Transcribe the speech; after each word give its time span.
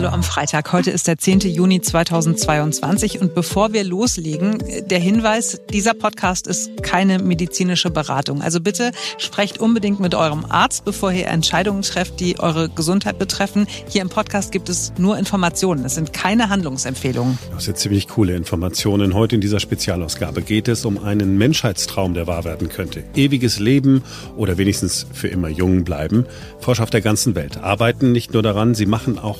Hallo 0.00 0.14
am 0.14 0.22
Freitag. 0.22 0.72
Heute 0.72 0.90
ist 0.90 1.08
der 1.08 1.18
10. 1.18 1.40
Juni 1.40 1.82
2022 1.82 3.20
und 3.20 3.34
bevor 3.34 3.74
wir 3.74 3.84
loslegen, 3.84 4.56
der 4.86 4.98
Hinweis, 4.98 5.60
dieser 5.74 5.92
Podcast 5.92 6.46
ist 6.46 6.82
keine 6.82 7.18
medizinische 7.18 7.90
Beratung. 7.90 8.40
Also 8.40 8.62
bitte 8.62 8.92
sprecht 9.18 9.58
unbedingt 9.58 10.00
mit 10.00 10.14
eurem 10.14 10.46
Arzt, 10.46 10.86
bevor 10.86 11.12
ihr 11.12 11.26
Entscheidungen 11.26 11.82
trefft, 11.82 12.18
die 12.18 12.40
eure 12.40 12.70
Gesundheit 12.70 13.18
betreffen. 13.18 13.66
Hier 13.90 14.00
im 14.00 14.08
Podcast 14.08 14.52
gibt 14.52 14.70
es 14.70 14.94
nur 14.96 15.18
Informationen. 15.18 15.84
Es 15.84 15.96
sind 15.96 16.14
keine 16.14 16.48
Handlungsempfehlungen. 16.48 17.38
Das 17.52 17.66
sind 17.66 17.76
ziemlich 17.76 18.08
coole 18.08 18.34
Informationen. 18.34 19.12
Heute 19.12 19.34
in 19.34 19.42
dieser 19.42 19.60
Spezialausgabe 19.60 20.40
geht 20.40 20.68
es 20.68 20.86
um 20.86 21.04
einen 21.04 21.36
Menschheitstraum, 21.36 22.14
der 22.14 22.26
wahr 22.26 22.44
werden 22.44 22.70
könnte. 22.70 23.04
Ewiges 23.16 23.58
Leben 23.58 24.02
oder 24.34 24.56
wenigstens 24.56 25.06
für 25.12 25.28
immer 25.28 25.50
jung 25.50 25.84
bleiben. 25.84 26.24
Forscher 26.58 26.84
auf 26.84 26.90
der 26.90 27.02
ganzen 27.02 27.34
Welt 27.34 27.58
arbeiten 27.58 28.12
nicht 28.12 28.32
nur 28.32 28.42
daran, 28.42 28.74
sie 28.74 28.86
machen 28.86 29.18
auch 29.18 29.36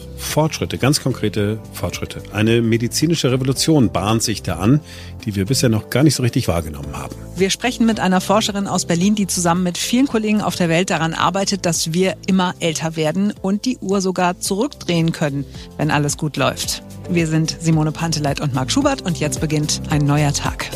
Fortschritte, 0.50 0.78
ganz 0.78 1.00
konkrete 1.00 1.60
Fortschritte. 1.74 2.22
Eine 2.32 2.60
medizinische 2.60 3.30
Revolution 3.30 3.92
bahnt 3.92 4.24
sich 4.24 4.42
da 4.42 4.56
an, 4.56 4.80
die 5.24 5.36
wir 5.36 5.46
bisher 5.46 5.68
noch 5.68 5.90
gar 5.90 6.02
nicht 6.02 6.16
so 6.16 6.24
richtig 6.24 6.48
wahrgenommen 6.48 6.92
haben. 6.92 7.14
Wir 7.36 7.50
sprechen 7.50 7.86
mit 7.86 8.00
einer 8.00 8.20
Forscherin 8.20 8.66
aus 8.66 8.84
Berlin, 8.84 9.14
die 9.14 9.28
zusammen 9.28 9.62
mit 9.62 9.78
vielen 9.78 10.08
Kollegen 10.08 10.40
auf 10.40 10.56
der 10.56 10.68
Welt 10.68 10.90
daran 10.90 11.14
arbeitet, 11.14 11.66
dass 11.66 11.92
wir 11.92 12.16
immer 12.26 12.54
älter 12.58 12.96
werden 12.96 13.32
und 13.42 13.64
die 13.64 13.78
Uhr 13.78 14.00
sogar 14.00 14.40
zurückdrehen 14.40 15.12
können, 15.12 15.44
wenn 15.76 15.92
alles 15.92 16.16
gut 16.16 16.36
läuft. 16.36 16.82
Wir 17.08 17.28
sind 17.28 17.56
Simone 17.60 17.92
Panteleit 17.92 18.40
und 18.40 18.52
Marc 18.52 18.72
Schubert 18.72 19.02
und 19.02 19.20
jetzt 19.20 19.40
beginnt 19.40 19.80
ein 19.90 20.04
neuer 20.04 20.32
Tag. 20.32 20.68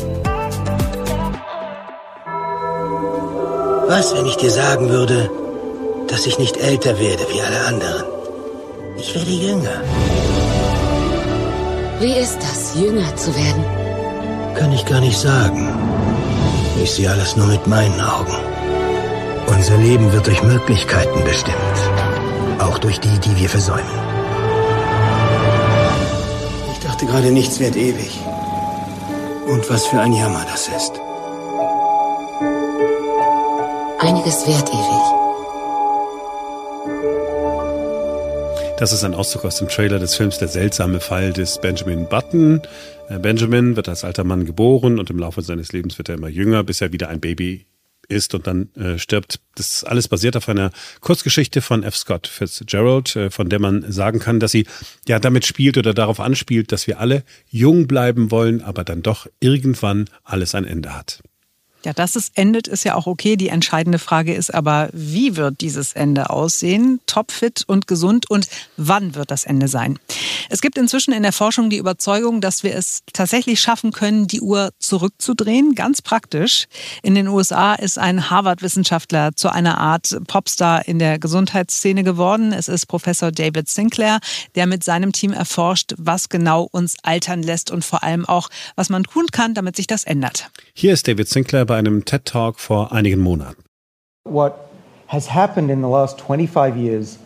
Was, 3.89 4.15
wenn 4.15 4.25
ich 4.25 4.37
dir 4.37 4.51
sagen 4.51 4.87
würde, 4.87 5.29
dass 6.07 6.25
ich 6.27 6.39
nicht 6.39 6.55
älter 6.55 6.97
werde 6.97 7.25
wie 7.33 7.41
alle 7.41 7.65
anderen? 7.65 8.14
Ich 9.07 9.13
werde 9.13 9.29
jünger. 9.29 9.81
Wie 11.99 12.13
ist 12.13 12.39
das, 12.39 12.73
jünger 12.75 13.15
zu 13.15 13.35
werden? 13.35 13.63
Kann 14.55 14.71
ich 14.71 14.83
gar 14.83 14.99
nicht 14.99 15.19
sagen. 15.19 15.69
Ich 16.81 16.91
sehe 16.91 17.11
alles 17.11 17.35
nur 17.35 17.45
mit 17.45 17.67
meinen 17.67 18.01
Augen. 18.01 18.35
Unser 19.45 19.77
Leben 19.77 20.11
wird 20.11 20.25
durch 20.25 20.41
Möglichkeiten 20.41 21.23
bestimmt. 21.23 21.77
Auch 22.59 22.79
durch 22.79 22.99
die, 22.99 23.19
die 23.19 23.39
wir 23.39 23.47
versäumen. 23.47 23.99
Ich 26.73 26.79
dachte 26.79 27.05
gerade, 27.05 27.29
nichts 27.29 27.59
wird 27.59 27.75
ewig. 27.75 28.19
Und 29.47 29.69
was 29.69 29.85
für 29.85 29.99
ein 29.99 30.13
Jammer 30.13 30.45
das 30.51 30.67
ist. 30.67 30.93
Einiges 33.99 34.47
wird 34.47 34.67
ewig. 34.69 35.24
Das 38.77 38.91
ist 38.91 39.05
ein 39.05 39.13
Auszug 39.13 39.45
aus 39.45 39.57
dem 39.57 39.69
Trailer 39.69 39.99
des 39.99 40.15
Films 40.15 40.37
Der 40.37 40.49
seltsame 40.49 40.99
Fall 40.99 41.31
des 41.31 41.61
Benjamin 41.61 42.09
Button. 42.09 42.61
Äh, 43.07 43.19
Benjamin 43.19 43.77
wird 43.77 43.87
als 43.87 44.03
alter 44.03 44.25
Mann 44.25 44.45
geboren 44.45 44.99
und 44.99 45.09
im 45.09 45.17
Laufe 45.17 45.41
seines 45.41 45.71
Lebens 45.71 45.97
wird 45.97 46.09
er 46.09 46.15
immer 46.15 46.27
jünger, 46.27 46.61
bis 46.65 46.81
er 46.81 46.91
wieder 46.91 47.07
ein 47.07 47.21
Baby 47.21 47.67
ist 48.09 48.35
und 48.35 48.47
dann 48.47 48.69
äh, 48.75 48.99
stirbt. 48.99 49.39
Das 49.55 49.85
alles 49.85 50.09
basiert 50.09 50.35
auf 50.35 50.49
einer 50.49 50.71
Kurzgeschichte 50.99 51.61
von 51.61 51.83
F. 51.83 51.95
Scott 51.95 52.27
Fitzgerald, 52.27 53.15
äh, 53.15 53.31
von 53.31 53.47
der 53.47 53.59
man 53.59 53.89
sagen 53.89 54.19
kann, 54.19 54.41
dass 54.41 54.51
sie 54.51 54.67
ja 55.07 55.19
damit 55.19 55.45
spielt 55.45 55.77
oder 55.77 55.93
darauf 55.93 56.19
anspielt, 56.19 56.73
dass 56.73 56.85
wir 56.85 56.99
alle 56.99 57.23
jung 57.49 57.87
bleiben 57.87 58.29
wollen, 58.29 58.61
aber 58.61 58.83
dann 58.83 59.01
doch 59.01 59.25
irgendwann 59.39 60.09
alles 60.25 60.53
ein 60.53 60.65
Ende 60.65 60.93
hat. 60.93 61.23
Ja, 61.85 61.93
dass 61.93 62.15
es 62.15 62.31
endet, 62.33 62.67
ist 62.67 62.83
ja 62.83 62.95
auch 62.95 63.05
okay. 63.05 63.35
Die 63.35 63.49
entscheidende 63.49 63.99
Frage 63.99 64.33
ist 64.33 64.51
aber, 64.51 64.89
wie 64.91 65.35
wird 65.35 65.61
dieses 65.61 65.93
Ende 65.93 66.31
aussehen? 66.31 66.99
Topfit 67.05 67.63
und 67.67 67.85
gesund 67.85 68.29
und 68.29 68.47
wann 68.75 69.13
wird 69.13 69.29
das 69.29 69.43
Ende 69.43 69.67
sein? 69.67 69.99
Es 70.49 70.61
gibt 70.61 70.79
inzwischen 70.79 71.13
in 71.13 71.21
der 71.21 71.31
Forschung 71.31 71.69
die 71.69 71.77
Überzeugung, 71.77 72.41
dass 72.41 72.63
wir 72.63 72.75
es 72.75 73.03
tatsächlich 73.13 73.61
schaffen 73.61 73.91
können, 73.91 74.25
die 74.25 74.41
Uhr 74.41 74.71
zurückzudrehen. 74.79 75.75
Ganz 75.75 76.01
praktisch. 76.01 76.65
In 77.03 77.13
den 77.13 77.27
USA 77.27 77.75
ist 77.75 77.99
ein 77.99 78.31
Harvard-Wissenschaftler 78.31 79.35
zu 79.35 79.49
einer 79.49 79.77
Art 79.77 80.17
Popstar 80.27 80.87
in 80.87 80.97
der 80.97 81.19
Gesundheitsszene 81.19 82.03
geworden. 82.03 82.51
Es 82.51 82.67
ist 82.67 82.87
Professor 82.87 83.31
David 83.31 83.69
Sinclair, 83.69 84.19
der 84.55 84.65
mit 84.65 84.83
seinem 84.83 85.11
Team 85.11 85.33
erforscht, 85.33 85.93
was 85.97 86.29
genau 86.29 86.67
uns 86.71 86.95
altern 87.03 87.43
lässt 87.43 87.69
und 87.69 87.85
vor 87.85 88.01
allem 88.01 88.25
auch, 88.25 88.49
was 88.75 88.89
man 88.89 89.03
tun 89.03 89.27
kann, 89.31 89.53
damit 89.53 89.75
sich 89.75 89.85
das 89.85 90.03
ändert. 90.03 90.49
Hier 90.73 90.93
ist 90.93 91.07
David 91.07 91.29
Sinclair 91.29 91.65
bei 91.65 91.74
bei 91.75 91.79
einem 91.79 92.05
TED 92.05 92.23
Talk 92.23 92.61
vor 92.61 92.93
einigen 92.93 93.19
Monaten. 93.19 93.61
What 94.23 94.53
has 95.07 95.33
happened 95.33 95.69
in 95.69 95.81
the 95.81 95.89
last 95.89 96.21
25 96.21 96.77
years 96.77 97.19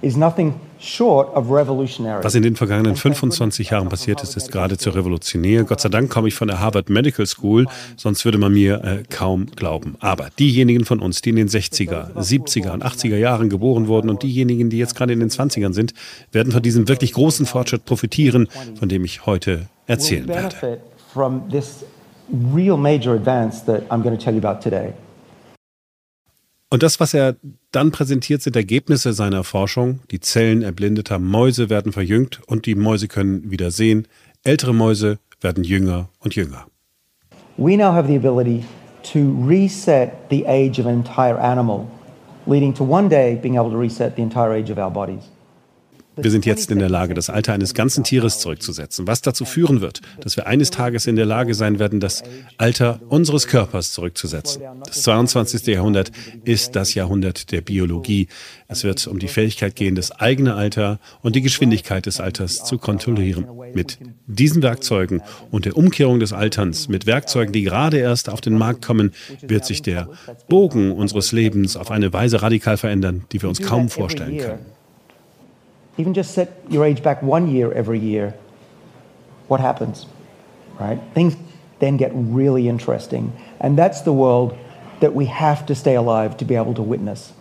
is 0.00 0.16
nothing 0.16 0.54
was 0.80 2.34
in 2.34 2.42
den 2.42 2.56
vergangenen 2.56 2.96
25 2.96 3.68
Jahren 3.68 3.90
passiert 3.90 4.22
ist, 4.22 4.34
ist 4.38 4.50
geradezu 4.50 4.88
revolutionär. 4.88 5.64
Gott 5.64 5.82
sei 5.82 5.90
Dank 5.90 6.08
komme 6.08 6.28
ich 6.28 6.34
von 6.34 6.48
der 6.48 6.58
Harvard 6.58 6.88
Medical 6.88 7.26
School, 7.26 7.66
sonst 7.98 8.24
würde 8.24 8.38
man 8.38 8.54
mir 8.54 8.82
äh, 8.82 9.02
kaum 9.10 9.44
glauben. 9.54 9.96
Aber 10.00 10.30
diejenigen 10.38 10.86
von 10.86 11.00
uns, 11.00 11.20
die 11.20 11.28
in 11.28 11.36
den 11.36 11.48
60er, 11.48 12.14
70er 12.14 12.70
und 12.70 12.82
80er 12.82 13.18
Jahren 13.18 13.50
geboren 13.50 13.88
wurden 13.88 14.08
und 14.08 14.22
diejenigen, 14.22 14.70
die 14.70 14.78
jetzt 14.78 14.96
gerade 14.96 15.12
in 15.12 15.20
den 15.20 15.28
20ern 15.28 15.74
sind, 15.74 15.92
werden 16.32 16.50
von 16.50 16.62
diesem 16.62 16.88
wirklich 16.88 17.12
großen 17.12 17.44
Fortschritt 17.44 17.84
profitieren, 17.84 18.48
von 18.78 18.88
dem 18.88 19.04
ich 19.04 19.26
heute 19.26 19.68
erzählen 19.86 20.26
werde 20.28 20.80
real 22.32 22.76
major 22.76 23.14
advance 23.14 23.64
that 23.64 23.82
I'm 23.90 24.02
going 24.02 24.16
to 24.16 24.22
tell 24.22 24.34
you 24.34 24.40
about 24.40 24.60
today. 24.60 24.94
Und 26.72 26.84
das, 26.84 27.00
was 27.00 27.14
er 27.14 27.34
dann 27.72 27.90
präsentiert, 27.90 28.42
sind 28.42 28.54
Ergebnisse 28.54 29.12
seiner 29.12 29.42
Forschung. 29.42 30.00
Die 30.12 30.20
Zellen 30.20 30.62
erblindeter 30.62 31.18
Mäuse 31.18 31.68
werden 31.68 31.92
verjüngt 31.92 32.40
und 32.46 32.64
die 32.66 32.76
Mäuse 32.76 33.08
können 33.08 33.50
wieder 33.50 33.72
sehen. 33.72 34.06
Ältere 34.44 34.72
Mäuse 34.72 35.18
werden 35.40 35.64
jünger 35.64 36.08
und 36.20 36.36
jünger. 36.36 36.66
We 37.56 37.76
now 37.76 37.92
have 37.92 38.06
the 38.06 38.16
ability 38.16 38.64
to 39.12 39.34
reset 39.46 40.12
the 40.30 40.46
age 40.46 40.78
of 40.78 40.86
an 40.86 40.94
entire 40.94 41.38
animal, 41.38 41.86
leading 42.46 42.72
to 42.74 42.84
one 42.84 43.08
day 43.08 43.34
being 43.34 43.58
able 43.58 43.70
to 43.70 43.78
reset 43.78 44.14
the 44.14 44.22
entire 44.22 44.52
age 44.52 44.70
of 44.70 44.78
our 44.78 44.90
bodies. 44.90 45.28
Wir 46.22 46.30
sind 46.30 46.46
jetzt 46.46 46.70
in 46.70 46.78
der 46.78 46.88
Lage, 46.88 47.14
das 47.14 47.30
Alter 47.30 47.52
eines 47.52 47.74
ganzen 47.74 48.04
Tieres 48.04 48.40
zurückzusetzen, 48.40 49.06
was 49.06 49.22
dazu 49.22 49.44
führen 49.44 49.80
wird, 49.80 50.00
dass 50.20 50.36
wir 50.36 50.46
eines 50.46 50.70
Tages 50.70 51.06
in 51.06 51.16
der 51.16 51.26
Lage 51.26 51.54
sein 51.54 51.78
werden, 51.78 52.00
das 52.00 52.22
Alter 52.58 53.00
unseres 53.08 53.46
Körpers 53.46 53.92
zurückzusetzen. 53.92 54.62
Das 54.84 55.02
22. 55.02 55.66
Jahrhundert 55.66 56.10
ist 56.44 56.76
das 56.76 56.94
Jahrhundert 56.94 57.52
der 57.52 57.60
Biologie. 57.60 58.28
Es 58.68 58.84
wird 58.84 59.06
um 59.06 59.18
die 59.18 59.28
Fähigkeit 59.28 59.74
gehen, 59.76 59.94
das 59.94 60.12
eigene 60.12 60.54
Alter 60.54 60.98
und 61.22 61.36
die 61.36 61.42
Geschwindigkeit 61.42 62.06
des 62.06 62.20
Alters 62.20 62.64
zu 62.64 62.78
kontrollieren. 62.78 63.46
Mit 63.74 63.98
diesen 64.26 64.62
Werkzeugen 64.62 65.22
und 65.50 65.64
der 65.64 65.76
Umkehrung 65.76 66.20
des 66.20 66.32
Alterns, 66.32 66.88
mit 66.88 67.06
Werkzeugen, 67.06 67.52
die 67.52 67.62
gerade 67.62 67.98
erst 67.98 68.28
auf 68.28 68.40
den 68.40 68.58
Markt 68.58 68.84
kommen, 68.84 69.12
wird 69.42 69.64
sich 69.64 69.82
der 69.82 70.08
Bogen 70.48 70.92
unseres 70.92 71.32
Lebens 71.32 71.76
auf 71.76 71.90
eine 71.90 72.12
Weise 72.12 72.42
radikal 72.42 72.76
verändern, 72.76 73.24
die 73.32 73.42
wir 73.42 73.48
uns 73.48 73.60
kaum 73.62 73.88
vorstellen 73.88 74.38
können. 74.38 74.79
Even 76.00 76.14
just 76.14 76.32
set 76.32 76.48
your 76.70 76.84
age 76.84 77.02
back 77.02 77.22
one 77.22 77.46
year 77.48 77.72
every 77.72 77.98
year, 77.98 78.34
what 79.48 79.60
happens? 79.60 80.06
Right? 80.80 80.98
Things 81.14 81.36
then 81.80 81.96
get 81.96 82.10
really 82.14 82.68
interesting. 82.68 83.32
And 83.60 83.76
that's 83.76 84.02
the 84.02 84.12
world 84.12 84.56
that 85.00 85.14
we 85.14 85.26
have 85.26 85.66
to 85.66 85.74
stay 85.74 85.94
alive 85.94 86.36
to 86.38 86.44
be 86.44 86.56
able 86.56 86.74
to 86.74 86.82
witness. 86.82 87.32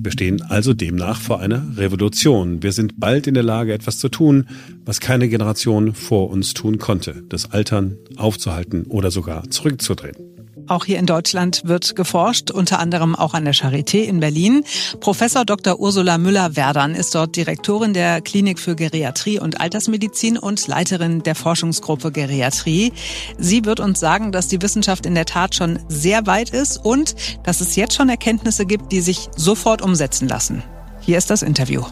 Wir 0.00 0.12
stehen 0.12 0.42
also 0.48 0.74
demnach 0.74 1.20
vor 1.20 1.40
einer 1.40 1.76
Revolution. 1.76 2.62
Wir 2.62 2.72
sind 2.72 3.00
bald 3.00 3.26
in 3.26 3.34
der 3.34 3.42
Lage, 3.42 3.72
etwas 3.74 3.98
zu 3.98 4.08
tun, 4.08 4.46
was 4.84 5.00
keine 5.00 5.28
Generation 5.28 5.92
vor 5.92 6.30
uns 6.30 6.54
tun 6.54 6.78
konnte, 6.78 7.24
das 7.28 7.50
Altern 7.50 7.96
aufzuhalten 8.16 8.86
oder 8.86 9.10
sogar 9.10 9.50
zurückzudrehen. 9.50 10.37
Auch 10.68 10.84
hier 10.84 10.98
in 10.98 11.06
Deutschland 11.06 11.62
wird 11.64 11.96
geforscht, 11.96 12.50
unter 12.50 12.78
anderem 12.78 13.16
auch 13.16 13.32
an 13.32 13.46
der 13.46 13.54
Charité 13.54 14.02
in 14.02 14.20
Berlin. 14.20 14.64
Professor 15.00 15.46
Dr. 15.46 15.80
Ursula 15.80 16.18
Müller-Werdern 16.18 16.94
ist 16.94 17.14
dort 17.14 17.36
Direktorin 17.36 17.94
der 17.94 18.20
Klinik 18.20 18.58
für 18.58 18.76
Geriatrie 18.76 19.40
und 19.40 19.60
Altersmedizin 19.60 20.36
und 20.36 20.66
Leiterin 20.66 21.22
der 21.22 21.34
Forschungsgruppe 21.34 22.12
Geriatrie. 22.12 22.92
Sie 23.38 23.64
wird 23.64 23.80
uns 23.80 23.98
sagen, 23.98 24.30
dass 24.30 24.48
die 24.48 24.60
Wissenschaft 24.60 25.06
in 25.06 25.14
der 25.14 25.24
Tat 25.24 25.54
schon 25.54 25.78
sehr 25.88 26.26
weit 26.26 26.50
ist 26.50 26.84
und 26.84 27.14
dass 27.44 27.62
es 27.62 27.74
jetzt 27.74 27.94
schon 27.94 28.10
Erkenntnisse 28.10 28.66
gibt, 28.66 28.92
die 28.92 29.00
sich 29.00 29.30
sofort 29.36 29.80
umsetzen 29.80 30.28
lassen. 30.28 30.62
Hier 31.00 31.16
ist 31.16 31.30
das 31.30 31.40
Interview. 31.40 31.82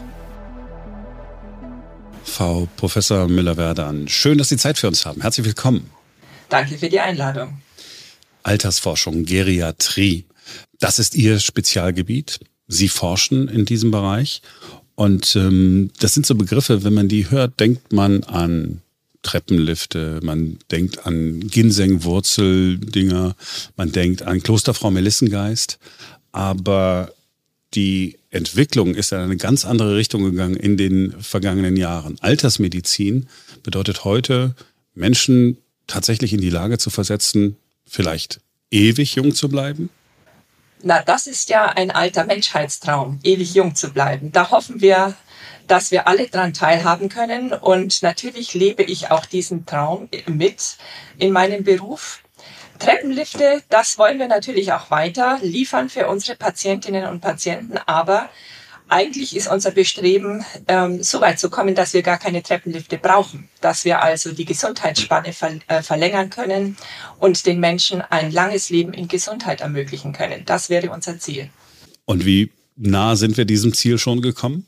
Frau 2.23 2.67
Professor 2.77 3.27
Müller-Werdern, 3.27 4.07
schön, 4.07 4.37
dass 4.37 4.49
Sie 4.49 4.57
Zeit 4.57 4.77
für 4.77 4.87
uns 4.87 5.07
haben. 5.07 5.21
Herzlich 5.21 5.47
willkommen. 5.47 5.89
Danke 6.49 6.77
für 6.77 6.89
die 6.89 6.99
Einladung. 6.99 7.57
Altersforschung, 8.47 9.25
Geriatrie. 9.25 10.25
Das 10.79 10.99
ist 10.99 11.15
Ihr 11.15 11.39
Spezialgebiet. 11.39 12.39
Sie 12.67 12.87
forschen 12.89 13.47
in 13.47 13.65
diesem 13.65 13.91
Bereich. 13.91 14.41
Und 14.95 15.35
ähm, 15.35 15.91
das 15.99 16.13
sind 16.13 16.25
so 16.25 16.35
Begriffe, 16.35 16.83
wenn 16.83 16.93
man 16.93 17.07
die 17.07 17.29
hört, 17.29 17.59
denkt 17.59 17.93
man 17.93 18.23
an 18.23 18.81
Treppenlifte, 19.21 20.21
man 20.23 20.57
denkt 20.71 21.05
an 21.05 21.41
Ginseng-Wurzeldinger, 21.41 23.35
man 23.75 23.91
denkt 23.91 24.21
an 24.21 24.41
Klosterfrau 24.41 24.91
Melissengeist. 24.91 25.77
Aber 26.31 27.11
die 27.73 28.17
Entwicklung 28.31 28.95
ist 28.95 29.11
in 29.11 29.19
eine 29.19 29.37
ganz 29.37 29.65
andere 29.65 29.97
Richtung 29.97 30.23
gegangen 30.23 30.55
in 30.55 30.77
den 30.77 31.13
vergangenen 31.19 31.75
Jahren. 31.75 32.17
Altersmedizin 32.21 33.27
bedeutet 33.63 34.05
heute, 34.05 34.55
Menschen 34.95 35.57
tatsächlich 35.85 36.33
in 36.33 36.41
die 36.41 36.49
Lage 36.49 36.77
zu 36.77 36.89
versetzen, 36.89 37.57
vielleicht 37.87 38.39
ewig 38.71 39.15
jung 39.15 39.33
zu 39.33 39.49
bleiben? 39.49 39.89
Na, 40.83 41.01
das 41.01 41.25
ist 41.25 41.49
ja 41.49 41.65
ein 41.65 41.89
alter 41.89 42.25
Menschheitstraum, 42.25 43.19
ewig 43.23 43.53
jung 43.55 43.73
zu 43.73 43.91
bleiben. 43.91 44.31
Da 44.31 44.51
hoffen 44.51 44.79
wir, 44.79 45.15
dass 45.65 45.91
wir 45.91 46.07
alle 46.07 46.27
daran 46.27 46.53
teilhaben 46.53 47.09
können. 47.09 47.51
Und 47.51 48.03
natürlich 48.03 48.53
lebe 48.53 48.83
ich 48.83 49.09
auch 49.09 49.25
diesen 49.25 49.65
Traum 49.65 50.09
mit 50.27 50.77
in 51.17 51.31
meinem 51.31 51.63
Beruf. 51.63 52.21
Treppenlifte, 52.79 53.63
das 53.69 53.97
wollen 53.97 54.19
wir 54.19 54.27
natürlich 54.27 54.71
auch 54.71 54.91
weiter 54.91 55.39
liefern 55.41 55.89
für 55.89 56.07
unsere 56.07 56.37
Patientinnen 56.37 57.05
und 57.05 57.21
Patienten, 57.21 57.79
aber 57.87 58.29
eigentlich 58.89 59.35
ist 59.35 59.47
unser 59.47 59.71
Bestreben, 59.71 60.45
ähm, 60.67 61.03
so 61.03 61.21
weit 61.21 61.39
zu 61.39 61.49
kommen, 61.49 61.75
dass 61.75 61.93
wir 61.93 62.01
gar 62.01 62.17
keine 62.17 62.41
Treppenlifte 62.41 62.97
brauchen, 62.97 63.49
dass 63.61 63.85
wir 63.85 64.01
also 64.01 64.31
die 64.31 64.45
Gesundheitsspanne 64.45 65.33
ver 65.33 65.59
äh, 65.67 65.81
verlängern 65.81 66.29
können 66.29 66.77
und 67.19 67.45
den 67.45 67.59
Menschen 67.59 68.01
ein 68.01 68.31
langes 68.31 68.69
Leben 68.69 68.93
in 68.93 69.07
Gesundheit 69.07 69.61
ermöglichen 69.61 70.13
können. 70.13 70.43
Das 70.45 70.69
wäre 70.69 70.89
unser 70.89 71.19
Ziel. 71.19 71.49
Und 72.05 72.25
wie 72.25 72.51
nah 72.75 73.15
sind 73.15 73.37
wir 73.37 73.45
diesem 73.45 73.73
Ziel 73.73 73.97
schon 73.97 74.21
gekommen? 74.21 74.67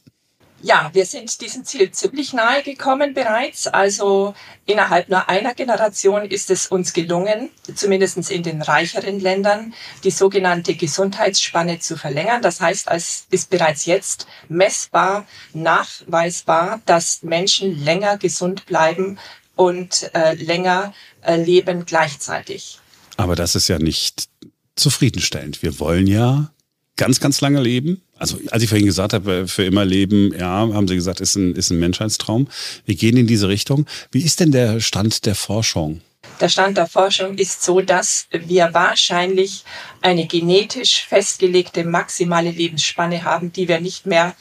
Ja, 0.61 0.89
wir 0.93 1.05
sind 1.05 1.39
diesem 1.39 1.63
Ziel 1.63 1.91
ziemlich 1.91 2.33
nahe 2.33 2.63
gekommen 2.63 3.13
bereits. 3.13 3.67
Also 3.67 4.33
innerhalb 4.65 5.07
nur 5.07 5.29
einer 5.29 5.53
Generation 5.53 6.25
ist 6.25 6.51
es 6.51 6.67
uns 6.67 6.91
gelungen, 6.91 7.49
zumindest 7.75 8.29
in 8.29 8.43
den 8.43 8.61
reicheren 8.61 9.19
Ländern, 9.19 9.73
die 10.03 10.11
sogenannte 10.11 10.75
Gesundheitsspanne 10.75 11.79
zu 11.79 11.95
verlängern. 11.95 12.41
Das 12.41 12.59
heißt, 12.59 12.87
es 12.89 13.25
ist 13.31 13.49
bereits 13.49 13.85
jetzt 13.85 14.27
messbar, 14.49 15.25
nachweisbar, 15.53 16.81
dass 16.85 17.23
Menschen 17.23 17.83
länger 17.83 18.17
gesund 18.17 18.65
bleiben 18.65 19.17
und 19.55 20.09
äh, 20.13 20.35
länger 20.35 20.93
äh, 21.21 21.35
leben 21.41 21.85
gleichzeitig. 21.85 22.79
Aber 23.17 23.35
das 23.35 23.55
ist 23.55 23.67
ja 23.67 23.79
nicht 23.79 24.29
zufriedenstellend. 24.75 25.61
Wir 25.61 25.79
wollen 25.79 26.07
ja 26.07 26.51
ganz, 26.95 27.19
ganz 27.19 27.41
lange 27.41 27.61
leben. 27.61 28.01
Also 28.19 28.37
als 28.51 28.61
ich 28.61 28.69
vorhin 28.69 28.85
gesagt 28.85 29.13
habe, 29.13 29.47
für 29.47 29.63
immer 29.63 29.85
leben, 29.85 30.33
ja, 30.37 30.47
haben 30.47 30.87
Sie 30.87 30.95
gesagt, 30.95 31.21
ist 31.21 31.35
ein, 31.35 31.55
ist 31.55 31.71
ein 31.71 31.79
Menschheitstraum. 31.79 32.47
Wir 32.85 32.95
gehen 32.95 33.17
in 33.17 33.27
diese 33.27 33.47
Richtung. 33.47 33.85
Wie 34.11 34.21
ist 34.21 34.39
denn 34.39 34.51
der 34.51 34.81
Stand 34.81 35.25
der 35.25 35.35
Forschung? 35.35 36.01
Der 36.39 36.49
Stand 36.49 36.77
der 36.77 36.87
Forschung 36.87 37.37
ist 37.37 37.63
so, 37.63 37.81
dass 37.81 38.27
wir 38.31 38.73
wahrscheinlich 38.73 39.63
eine 40.01 40.25
genetisch 40.27 41.05
festgelegte 41.07 41.83
maximale 41.83 42.51
Lebensspanne 42.51 43.23
haben, 43.23 43.51
die 43.51 43.67
wir 43.67 43.79
nicht 43.79 44.05
mehr 44.05 44.35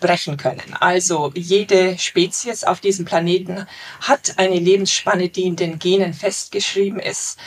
brechen 0.00 0.36
können. 0.36 0.74
Also 0.80 1.32
jede 1.34 1.98
Spezies 1.98 2.64
auf 2.64 2.80
diesem 2.80 3.04
Planeten 3.04 3.66
hat 4.00 4.34
eine 4.38 4.58
Lebensspanne, 4.58 5.28
die 5.28 5.42
in 5.42 5.56
den 5.56 5.78
Genen 5.78 6.14
festgeschrieben 6.14 7.00
ist. 7.00 7.38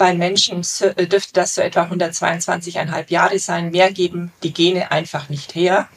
Bei 0.00 0.14
Menschen 0.14 0.62
äh, 0.80 1.06
dürfte 1.06 1.34
das 1.34 1.56
so 1.56 1.60
etwa 1.60 1.82
122,5 1.82 3.10
Jahre 3.10 3.38
sein. 3.38 3.70
Mehr 3.70 3.92
geben 3.92 4.32
die 4.42 4.54
Gene 4.54 4.90
einfach 4.90 5.28
nicht 5.28 5.54
her. 5.54 5.90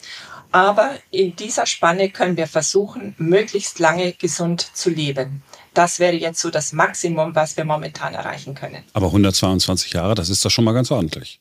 Aber 0.51 0.91
in 1.09 1.37
dieser 1.37 1.65
Spanne 1.65 2.09
können 2.09 2.35
wir 2.35 2.47
versuchen, 2.47 3.15
möglichst 3.17 3.79
lange 3.79 4.11
gesund 4.11 4.59
zu 4.73 4.89
leben. 4.89 5.41
Das 5.73 5.99
wäre 5.99 6.17
jetzt 6.17 6.41
so 6.41 6.49
das 6.49 6.73
Maximum, 6.73 7.33
was 7.33 7.55
wir 7.55 7.63
momentan 7.63 8.13
erreichen 8.13 8.55
können. 8.55 8.83
Aber 8.91 9.05
122 9.05 9.93
Jahre, 9.93 10.15
das 10.15 10.27
ist 10.27 10.43
doch 10.43 10.51
schon 10.51 10.65
mal 10.65 10.73
ganz 10.73 10.91
ordentlich. 10.91 11.39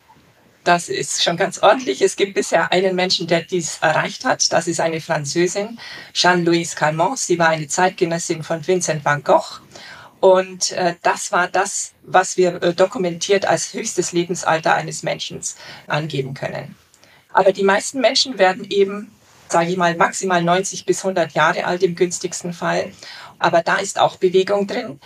Das 0.62 0.88
ist 0.88 1.24
schon 1.24 1.36
ganz 1.36 1.58
ordentlich. 1.58 2.00
Es 2.00 2.14
gibt 2.14 2.34
bisher 2.34 2.70
einen 2.70 2.94
Menschen, 2.94 3.26
der 3.26 3.42
dies 3.42 3.78
erreicht 3.80 4.24
hat. 4.24 4.52
Das 4.52 4.68
ist 4.68 4.78
eine 4.78 5.00
Französin, 5.00 5.80
Jeanne-Louise 6.14 6.76
Calment. 6.76 7.18
Sie 7.18 7.40
war 7.40 7.48
eine 7.48 7.66
Zeitgenössin 7.66 8.44
von 8.44 8.64
Vincent 8.64 9.04
van 9.04 9.24
Gogh. 9.24 9.58
Und 10.22 10.70
äh, 10.70 10.94
das 11.02 11.32
war 11.32 11.48
das, 11.48 11.94
was 12.04 12.36
wir 12.36 12.62
äh, 12.62 12.74
dokumentiert 12.74 13.44
als 13.44 13.74
höchstes 13.74 14.12
Lebensalter 14.12 14.72
eines 14.72 15.02
Menschen 15.02 15.40
angeben 15.88 16.32
können. 16.32 16.76
Aber 17.32 17.50
die 17.50 17.64
meisten 17.64 18.00
Menschen 18.00 18.38
werden 18.38 18.64
eben, 18.70 19.10
sage 19.48 19.70
ich 19.70 19.76
mal, 19.76 19.96
maximal 19.96 20.40
90 20.40 20.86
bis 20.86 21.00
100 21.00 21.32
Jahre 21.32 21.64
alt 21.64 21.82
im 21.82 21.96
günstigsten 21.96 22.52
Fall. 22.52 22.92
Aber 23.40 23.62
da 23.62 23.78
ist 23.78 23.98
auch 23.98 24.14
Bewegung 24.14 24.68
drin. 24.68 25.00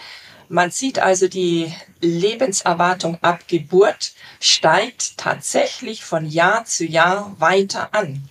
Man 0.50 0.70
sieht 0.70 0.98
also, 0.98 1.28
die 1.28 1.72
Lebenserwartung 2.02 3.16
ab 3.22 3.48
Geburt 3.48 4.12
steigt 4.38 5.16
tatsächlich 5.16 6.04
von 6.04 6.26
Jahr 6.26 6.66
zu 6.66 6.84
Jahr 6.84 7.34
weiter 7.38 7.88
an 7.94 8.28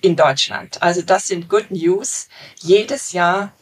in 0.00 0.16
Deutschland. 0.16 0.82
Also 0.82 1.02
das 1.02 1.28
sind 1.28 1.48
Good 1.48 1.70
News. 1.70 2.26
Jedes 2.58 3.12
Jahr 3.12 3.52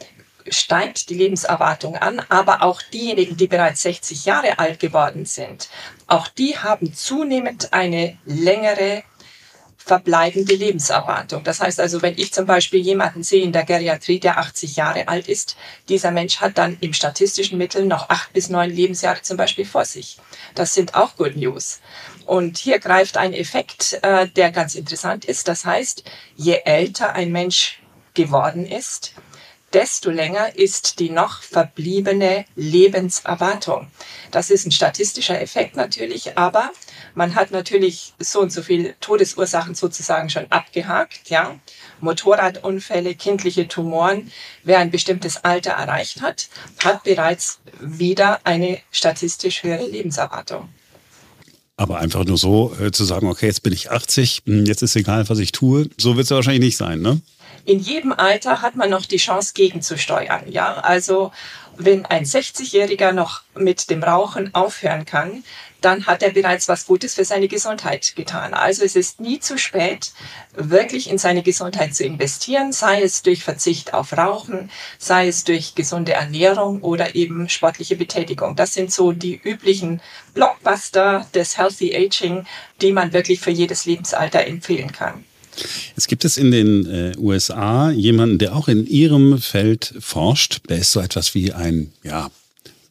steigt 0.48 1.10
die 1.10 1.14
Lebenserwartung 1.14 1.96
an, 1.96 2.20
aber 2.28 2.62
auch 2.62 2.82
diejenigen, 2.82 3.36
die 3.36 3.46
bereits 3.46 3.82
60 3.82 4.24
Jahre 4.24 4.58
alt 4.58 4.80
geworden 4.80 5.24
sind, 5.24 5.68
auch 6.06 6.28
die 6.28 6.58
haben 6.58 6.94
zunehmend 6.94 7.72
eine 7.72 8.18
längere 8.24 9.04
verbleibende 9.84 10.54
Lebenserwartung. 10.54 11.44
Das 11.44 11.60
heißt 11.60 11.78
also, 11.78 12.00
wenn 12.00 12.16
ich 12.16 12.32
zum 12.32 12.46
Beispiel 12.46 12.80
jemanden 12.80 13.22
sehe 13.22 13.42
in 13.42 13.52
der 13.52 13.64
Geriatrie, 13.64 14.18
der 14.18 14.38
80 14.38 14.76
Jahre 14.76 15.08
alt 15.08 15.28
ist, 15.28 15.56
dieser 15.90 16.10
Mensch 16.10 16.38
hat 16.40 16.56
dann 16.56 16.78
im 16.80 16.94
statistischen 16.94 17.58
Mittel 17.58 17.84
noch 17.84 18.08
acht 18.08 18.32
bis 18.32 18.48
neun 18.48 18.70
Lebensjahre 18.70 19.20
zum 19.20 19.36
Beispiel 19.36 19.66
vor 19.66 19.84
sich. 19.84 20.18
Das 20.54 20.72
sind 20.72 20.94
auch 20.94 21.16
Good 21.16 21.36
News. 21.36 21.80
Und 22.24 22.56
hier 22.56 22.78
greift 22.78 23.18
ein 23.18 23.34
Effekt, 23.34 23.98
äh, 24.00 24.26
der 24.26 24.50
ganz 24.52 24.74
interessant 24.74 25.26
ist. 25.26 25.48
Das 25.48 25.66
heißt, 25.66 26.04
je 26.34 26.60
älter 26.64 27.12
ein 27.12 27.30
Mensch 27.30 27.82
geworden 28.14 28.64
ist, 28.64 29.12
desto 29.74 30.10
länger 30.10 30.56
ist 30.56 31.00
die 31.00 31.10
noch 31.10 31.42
verbliebene 31.42 32.44
Lebenserwartung. 32.54 33.88
Das 34.30 34.50
ist 34.50 34.66
ein 34.66 34.72
statistischer 34.72 35.40
Effekt 35.40 35.76
natürlich, 35.76 36.38
aber 36.38 36.70
man 37.14 37.34
hat 37.34 37.50
natürlich 37.50 38.14
so 38.18 38.40
und 38.40 38.52
so 38.52 38.62
viele 38.62 38.94
Todesursachen 39.00 39.74
sozusagen 39.74 40.30
schon 40.30 40.50
abgehakt, 40.50 41.28
ja. 41.28 41.58
Motorradunfälle, 42.00 43.14
kindliche 43.14 43.68
Tumoren. 43.68 44.30
Wer 44.62 44.78
ein 44.78 44.90
bestimmtes 44.90 45.44
Alter 45.44 45.72
erreicht 45.72 46.22
hat, 46.22 46.48
hat 46.82 47.02
bereits 47.04 47.60
wieder 47.80 48.40
eine 48.44 48.78
statistisch 48.90 49.62
höhere 49.62 49.86
Lebenserwartung. 49.86 50.68
Aber 51.76 51.98
einfach 51.98 52.24
nur 52.24 52.38
so 52.38 52.74
äh, 52.80 52.92
zu 52.92 53.04
sagen, 53.04 53.28
okay, 53.28 53.46
jetzt 53.46 53.64
bin 53.64 53.72
ich 53.72 53.90
80, 53.90 54.42
hm, 54.46 54.64
jetzt 54.66 54.82
ist 54.82 54.94
egal, 54.94 55.28
was 55.28 55.40
ich 55.40 55.50
tue, 55.50 55.88
so 55.98 56.16
wird 56.16 56.26
es 56.26 56.30
wahrscheinlich 56.30 56.62
nicht 56.62 56.76
sein, 56.76 57.00
ne? 57.00 57.20
In 57.64 57.78
jedem 57.78 58.12
Alter 58.12 58.62
hat 58.62 58.76
man 58.76 58.90
noch 58.90 59.06
die 59.06 59.16
Chance 59.16 59.52
gegenzusteuern. 59.54 60.50
Ja, 60.50 60.74
also 60.74 61.32
wenn 61.76 62.06
ein 62.06 62.24
60-Jähriger 62.24 63.12
noch 63.12 63.42
mit 63.54 63.90
dem 63.90 64.02
Rauchen 64.02 64.54
aufhören 64.54 65.04
kann, 65.04 65.44
dann 65.80 66.06
hat 66.06 66.22
er 66.22 66.30
bereits 66.30 66.68
was 66.68 66.86
Gutes 66.86 67.14
für 67.14 67.24
seine 67.24 67.48
Gesundheit 67.48 68.14
getan. 68.16 68.54
Also 68.54 68.84
es 68.84 68.96
ist 68.96 69.20
nie 69.20 69.38
zu 69.38 69.58
spät, 69.58 70.12
wirklich 70.54 71.10
in 71.10 71.18
seine 71.18 71.42
Gesundheit 71.42 71.94
zu 71.94 72.04
investieren, 72.04 72.72
sei 72.72 73.02
es 73.02 73.22
durch 73.22 73.44
Verzicht 73.44 73.92
auf 73.92 74.16
Rauchen, 74.16 74.70
sei 74.98 75.28
es 75.28 75.44
durch 75.44 75.74
gesunde 75.74 76.12
Ernährung 76.12 76.80
oder 76.80 77.14
eben 77.14 77.50
sportliche 77.50 77.96
Betätigung. 77.96 78.56
Das 78.56 78.72
sind 78.72 78.92
so 78.92 79.12
die 79.12 79.36
üblichen 79.36 80.00
Blockbuster 80.32 81.26
des 81.34 81.58
Healthy 81.58 81.94
Aging, 81.94 82.46
die 82.80 82.92
man 82.92 83.12
wirklich 83.12 83.40
für 83.40 83.50
jedes 83.50 83.84
Lebensalter 83.84 84.46
empfehlen 84.46 84.92
kann. 84.92 85.24
Jetzt 85.96 86.08
gibt 86.08 86.24
es 86.24 86.36
in 86.36 86.50
den 86.50 86.86
äh, 86.86 87.12
USA 87.18 87.90
jemanden, 87.90 88.38
der 88.38 88.56
auch 88.56 88.68
in 88.68 88.86
ihrem 88.86 89.38
Feld 89.38 89.94
forscht. 90.00 90.60
Der 90.68 90.78
ist 90.78 90.92
so 90.92 91.00
etwas 91.00 91.34
wie 91.34 91.52
ein, 91.52 91.92
ja, 92.02 92.30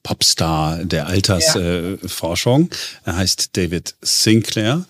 Popstar 0.03 0.83
der 0.83 1.07
Altersforschung. 1.07 2.69
Ja. 2.69 2.75
Äh, 2.75 3.15
er 3.15 3.15
heißt 3.17 3.55
David 3.57 3.95
Sinclair 4.01 4.85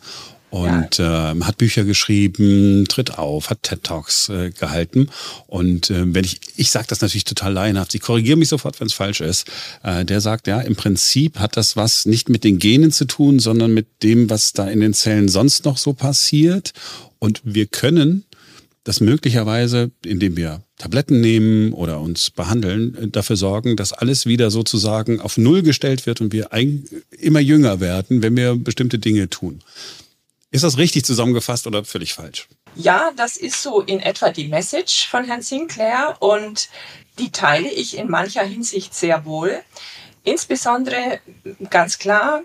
und 0.53 0.99
ja. 0.99 1.31
äh, 1.31 1.41
hat 1.41 1.57
Bücher 1.57 1.83
geschrieben, 1.83 2.85
tritt 2.87 3.17
auf, 3.17 3.49
hat 3.49 3.63
TED 3.63 3.83
Talks 3.83 4.29
äh, 4.29 4.51
gehalten 4.51 5.09
und 5.47 5.89
äh, 5.89 6.13
wenn 6.13 6.23
ich 6.23 6.39
ich 6.55 6.69
sage 6.69 6.85
das 6.89 7.01
natürlich 7.01 7.23
total 7.23 7.53
laienhaft, 7.53 7.95
ich 7.95 8.01
korrigiere 8.01 8.37
mich 8.37 8.49
sofort, 8.49 8.79
wenn 8.79 8.85
es 8.85 8.93
falsch 8.93 9.21
ist. 9.21 9.47
Äh, 9.81 10.05
der 10.05 10.21
sagt 10.21 10.45
ja, 10.45 10.61
im 10.61 10.75
Prinzip 10.75 11.39
hat 11.39 11.57
das 11.57 11.75
was 11.75 12.05
nicht 12.05 12.29
mit 12.29 12.43
den 12.43 12.59
Genen 12.59 12.91
zu 12.91 13.05
tun, 13.05 13.39
sondern 13.39 13.73
mit 13.73 13.87
dem, 14.03 14.29
was 14.29 14.53
da 14.53 14.69
in 14.69 14.79
den 14.79 14.93
Zellen 14.93 15.27
sonst 15.27 15.65
noch 15.65 15.77
so 15.77 15.93
passiert 15.93 16.73
und 17.17 17.41
wir 17.43 17.65
können 17.65 18.23
das 18.83 18.99
möglicherweise, 18.99 19.89
indem 20.05 20.37
wir 20.37 20.61
Tabletten 20.77 21.19
nehmen 21.19 21.73
oder 21.73 21.99
uns 21.99 22.29
behandeln, 22.29 23.11
dafür 23.11 23.37
sorgen, 23.37 23.75
dass 23.75 23.93
alles 23.93 24.27
wieder 24.27 24.51
sozusagen 24.51 25.19
auf 25.19 25.37
Null 25.37 25.63
gestellt 25.63 26.05
wird 26.05 26.21
und 26.21 26.31
wir 26.31 26.53
ein, 26.53 26.83
immer 27.09 27.39
jünger 27.39 27.79
werden, 27.79 28.21
wenn 28.21 28.35
wir 28.35 28.55
bestimmte 28.55 28.99
Dinge 28.99 29.29
tun. 29.29 29.61
Ist 30.53 30.63
das 30.63 30.77
richtig 30.77 31.03
zusammengefasst 31.03 31.65
oder 31.65 31.83
völlig 31.83 32.13
falsch? 32.13 32.47
Ja, 32.75 33.09
das 33.15 33.37
ist 33.37 33.63
so 33.63 33.81
in 33.81 33.99
etwa 33.99 34.29
die 34.29 34.47
Message 34.47 35.07
von 35.09 35.25
Herrn 35.25 35.41
Sinclair 35.41 36.15
und 36.19 36.69
die 37.17 37.31
teile 37.31 37.69
ich 37.71 37.97
in 37.97 38.07
mancher 38.07 38.43
Hinsicht 38.43 38.93
sehr 38.93 39.25
wohl. 39.25 39.63
Insbesondere 40.23 41.19
ganz 41.71 41.97
klar, 41.97 42.43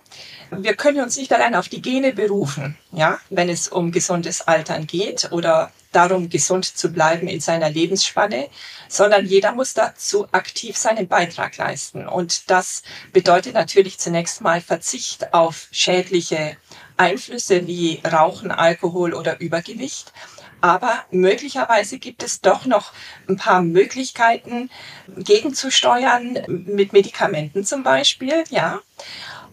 wir 0.50 0.74
können 0.74 1.02
uns 1.02 1.18
nicht 1.18 1.30
allein 1.34 1.54
auf 1.54 1.68
die 1.68 1.82
Gene 1.82 2.14
berufen, 2.14 2.78
ja, 2.92 3.20
wenn 3.28 3.50
es 3.50 3.68
um 3.68 3.92
gesundes 3.92 4.40
Altern 4.40 4.86
geht 4.86 5.30
oder 5.30 5.70
darum, 5.92 6.30
gesund 6.30 6.64
zu 6.64 6.90
bleiben 6.90 7.28
in 7.28 7.40
seiner 7.40 7.68
Lebensspanne, 7.68 8.48
sondern 8.88 9.26
jeder 9.26 9.52
muss 9.52 9.74
dazu 9.74 10.26
aktiv 10.32 10.78
seinen 10.78 11.08
Beitrag 11.08 11.56
leisten. 11.58 12.08
Und 12.08 12.50
das 12.50 12.82
bedeutet 13.12 13.52
natürlich 13.52 13.98
zunächst 13.98 14.40
mal 14.40 14.62
Verzicht 14.62 15.34
auf 15.34 15.68
schädliche 15.70 16.56
Einflüsse 16.98 17.66
wie 17.66 18.00
Rauchen, 18.04 18.50
Alkohol 18.50 19.14
oder 19.14 19.40
Übergewicht. 19.40 20.12
Aber 20.60 21.04
möglicherweise 21.10 21.98
gibt 21.98 22.22
es 22.22 22.40
doch 22.40 22.66
noch 22.66 22.92
ein 23.28 23.36
paar 23.36 23.62
Möglichkeiten 23.62 24.70
gegenzusteuern, 25.16 26.38
mit 26.48 26.92
Medikamenten 26.92 27.64
zum 27.64 27.84
Beispiel, 27.84 28.44
ja. 28.50 28.80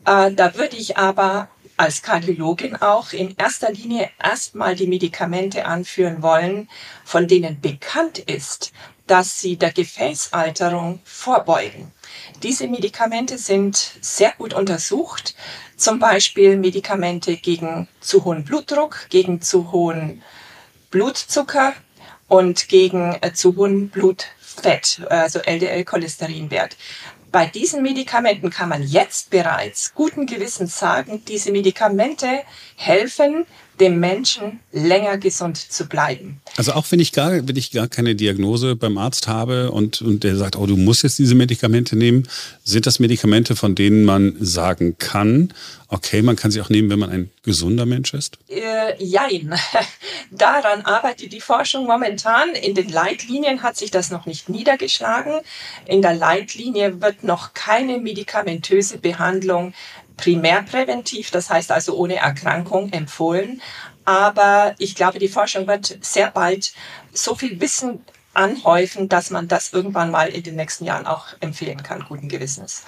Äh, 0.05 0.31
da 0.31 0.55
würde 0.55 0.75
ich 0.75 0.97
aber 0.97 1.49
als 1.77 2.01
Kardiologin 2.01 2.75
auch 2.77 3.11
in 3.11 3.35
erster 3.37 3.71
Linie 3.71 4.09
erstmal 4.21 4.75
die 4.75 4.87
Medikamente 4.87 5.65
anführen 5.65 6.21
wollen, 6.21 6.69
von 7.03 7.27
denen 7.27 7.59
bekannt 7.59 8.17
ist, 8.17 8.71
dass 9.07 9.39
sie 9.39 9.57
der 9.57 9.71
Gefäßalterung 9.71 11.01
vorbeugen. 11.03 11.91
Diese 12.43 12.67
Medikamente 12.67 13.37
sind 13.37 13.77
sehr 14.01 14.33
gut 14.37 14.53
untersucht, 14.53 15.35
zum 15.77 15.99
Beispiel 15.99 16.57
Medikamente 16.57 17.37
gegen 17.37 17.87
zu 17.99 18.25
hohen 18.25 18.43
Blutdruck, 18.43 19.07
gegen 19.09 19.41
zu 19.41 19.71
hohen 19.71 20.21
Blutzucker 20.91 21.73
und 22.27 22.69
gegen 22.69 23.17
äh, 23.21 23.33
zu 23.33 23.55
hohen 23.55 23.89
Blutfett, 23.89 25.01
also 25.09 25.39
LDL-Cholesterinwert. 25.39 26.77
Bei 27.31 27.45
diesen 27.47 27.83
Medikamenten 27.83 28.49
kann 28.49 28.69
man 28.69 28.81
jetzt 28.81 29.29
bereits 29.29 29.93
guten 29.93 30.25
Gewissens 30.25 30.79
sagen, 30.79 31.23
diese 31.27 31.51
Medikamente 31.51 32.43
helfen 32.77 33.45
dem 33.79 33.99
Menschen 33.99 34.59
länger 34.71 35.17
gesund 35.17 35.57
zu 35.57 35.87
bleiben. 35.87 36.41
Also 36.57 36.73
auch 36.73 36.85
wenn 36.91 36.99
ich 36.99 37.11
gar, 37.11 37.31
wenn 37.47 37.55
ich 37.55 37.71
gar 37.71 37.87
keine 37.87 38.15
Diagnose 38.15 38.75
beim 38.75 38.97
Arzt 38.97 39.27
habe 39.27 39.71
und, 39.71 40.01
und 40.01 40.23
der 40.23 40.35
sagt, 40.35 40.55
oh, 40.55 40.65
du 40.65 40.77
musst 40.77 41.03
jetzt 41.03 41.19
diese 41.19 41.35
Medikamente 41.35 41.95
nehmen, 41.95 42.27
sind 42.63 42.85
das 42.85 42.99
Medikamente, 42.99 43.55
von 43.55 43.75
denen 43.75 44.05
man 44.05 44.35
sagen 44.39 44.97
kann, 44.97 45.53
okay, 45.89 46.21
man 46.21 46.35
kann 46.35 46.51
sie 46.51 46.61
auch 46.61 46.69
nehmen, 46.69 46.89
wenn 46.89 46.99
man 46.99 47.09
ein 47.09 47.31
gesunder 47.43 47.85
Mensch 47.85 48.13
ist? 48.13 48.37
Äh, 48.49 49.01
jein. 49.03 49.53
Daran 50.31 50.81
arbeitet 50.81 51.31
die 51.33 51.41
Forschung 51.41 51.85
momentan. 51.85 52.49
In 52.55 52.75
den 52.75 52.89
Leitlinien 52.89 53.61
hat 53.61 53.77
sich 53.77 53.91
das 53.91 54.09
noch 54.09 54.25
nicht 54.25 54.49
niedergeschlagen. 54.49 55.41
In 55.85 56.01
der 56.01 56.15
Leitlinie 56.15 57.01
wird 57.01 57.23
noch 57.23 57.53
keine 57.53 57.99
medikamentöse 57.99 58.97
Behandlung 58.97 59.73
primärpräventiv, 60.17 61.31
das 61.31 61.49
heißt 61.49 61.71
also 61.71 61.95
ohne 61.95 62.15
Erkrankung 62.17 62.91
empfohlen. 62.91 63.61
Aber 64.05 64.75
ich 64.77 64.95
glaube, 64.95 65.19
die 65.19 65.27
Forschung 65.27 65.67
wird 65.67 65.97
sehr 66.01 66.29
bald 66.29 66.73
so 67.13 67.35
viel 67.35 67.59
Wissen 67.59 68.05
anhäufen, 68.35 69.09
dass 69.09 69.31
man 69.31 69.47
das 69.47 69.73
irgendwann 69.73 70.11
mal 70.11 70.27
in 70.27 70.43
den 70.43 70.55
nächsten 70.55 70.85
Jahren 70.85 71.07
auch 71.07 71.27
empfehlen 71.39 71.81
kann, 71.81 72.05
guten 72.07 72.27
Gewissens. 72.29 72.83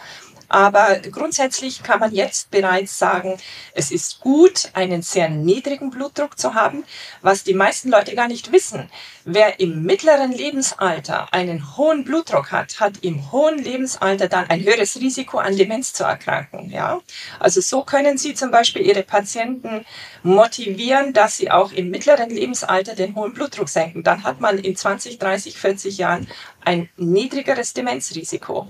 Aber 0.49 0.99
grundsätzlich 1.11 1.83
kann 1.83 1.99
man 1.99 2.13
jetzt 2.13 2.51
bereits 2.51 2.97
sagen, 2.97 3.37
es 3.73 3.91
ist 3.91 4.19
gut, 4.21 4.69
einen 4.73 5.01
sehr 5.01 5.29
niedrigen 5.29 5.89
Blutdruck 5.89 6.39
zu 6.39 6.53
haben, 6.53 6.85
was 7.21 7.43
die 7.43 7.53
meisten 7.53 7.89
Leute 7.89 8.15
gar 8.15 8.27
nicht 8.27 8.51
wissen. 8.51 8.89
Wer 9.25 9.59
im 9.59 9.83
mittleren 9.83 10.31
Lebensalter 10.31 11.33
einen 11.33 11.75
hohen 11.75 12.05
Blutdruck 12.05 12.51
hat, 12.51 12.79
hat 12.79 13.03
im 13.03 13.31
hohen 13.31 13.57
Lebensalter 13.57 14.29
dann 14.29 14.49
ein 14.49 14.63
höheres 14.63 14.95
Risiko, 15.01 15.39
an 15.39 15.57
Demenz 15.57 15.91
zu 15.91 16.05
erkranken. 16.05 16.69
Ja? 16.69 17.01
Also 17.39 17.59
so 17.59 17.83
können 17.83 18.17
Sie 18.17 18.33
zum 18.33 18.51
Beispiel 18.51 18.83
Ihre 18.83 19.03
Patienten 19.03 19.85
motivieren, 20.23 21.13
dass 21.13 21.37
sie 21.37 21.51
auch 21.51 21.71
im 21.71 21.89
mittleren 21.89 22.29
Lebensalter 22.29 22.95
den 22.95 23.15
hohen 23.15 23.33
Blutdruck 23.33 23.69
senken. 23.69 24.03
Dann 24.03 24.23
hat 24.23 24.39
man 24.39 24.57
in 24.59 24.75
20, 24.75 25.19
30, 25.19 25.57
40 25.57 25.97
Jahren 25.97 26.27
ein 26.63 26.89
niedrigeres 26.97 27.73
Demenzrisiko. 27.73 28.67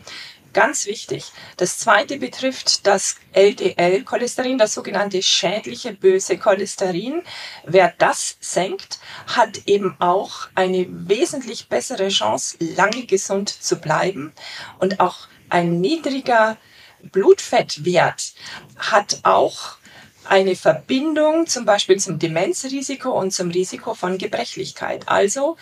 Ganz 0.53 0.85
wichtig. 0.85 1.31
Das 1.57 1.77
zweite 1.77 2.17
betrifft 2.17 2.87
das 2.87 3.17
LDL-Cholesterin, 3.33 4.57
das 4.57 4.73
sogenannte 4.73 5.21
schädliche 5.21 5.93
böse 5.93 6.37
Cholesterin. 6.37 7.21
Wer 7.65 7.93
das 7.97 8.37
senkt, 8.39 8.99
hat 9.27 9.67
eben 9.67 9.95
auch 9.99 10.47
eine 10.55 10.87
wesentlich 10.89 11.69
bessere 11.69 12.09
Chance, 12.09 12.57
lange 12.59 13.05
gesund 13.05 13.49
zu 13.49 13.77
bleiben. 13.77 14.33
Und 14.79 14.99
auch 14.99 15.27
ein 15.49 15.79
niedriger 15.79 16.57
Blutfettwert 17.03 18.33
hat 18.77 19.19
auch 19.23 19.77
eine 20.25 20.55
Verbindung 20.55 21.47
zum 21.47 21.65
Beispiel 21.65 21.97
zum 21.99 22.19
Demenzrisiko 22.19 23.11
und 23.11 23.31
zum 23.31 23.49
Risiko 23.49 23.93
von 23.93 24.17
Gebrechlichkeit. 24.17 25.07
Also 25.07 25.57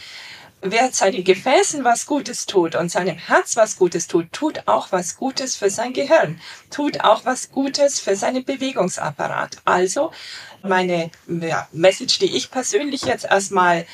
wer 0.72 0.92
seinen 0.92 1.24
Gefäßen 1.24 1.84
was 1.84 2.06
Gutes 2.06 2.46
tut 2.46 2.76
und 2.76 2.90
seinem 2.90 3.18
Herz 3.18 3.56
was 3.56 3.78
Gutes 3.78 4.08
tut, 4.08 4.32
tut 4.32 4.68
auch 4.68 4.92
was 4.92 5.18
Gutes 5.18 5.56
für 5.56 5.70
sein 5.70 5.94
Gehirn, 5.94 6.40
tut 6.70 7.04
auch 7.04 7.26
was 7.26 7.52
Gutes 7.52 8.00
für 8.00 8.16
seinen 8.16 8.44
Bewegungsapparat. 8.44 9.58
Also 9.66 10.12
meine 10.68 11.12
ja, 11.28 11.68
Message, 11.72 12.20
die 12.20 12.36
ich 12.36 12.52
persönlich 12.52 13.04
jetzt 13.04 13.26
erstmal 13.26 13.86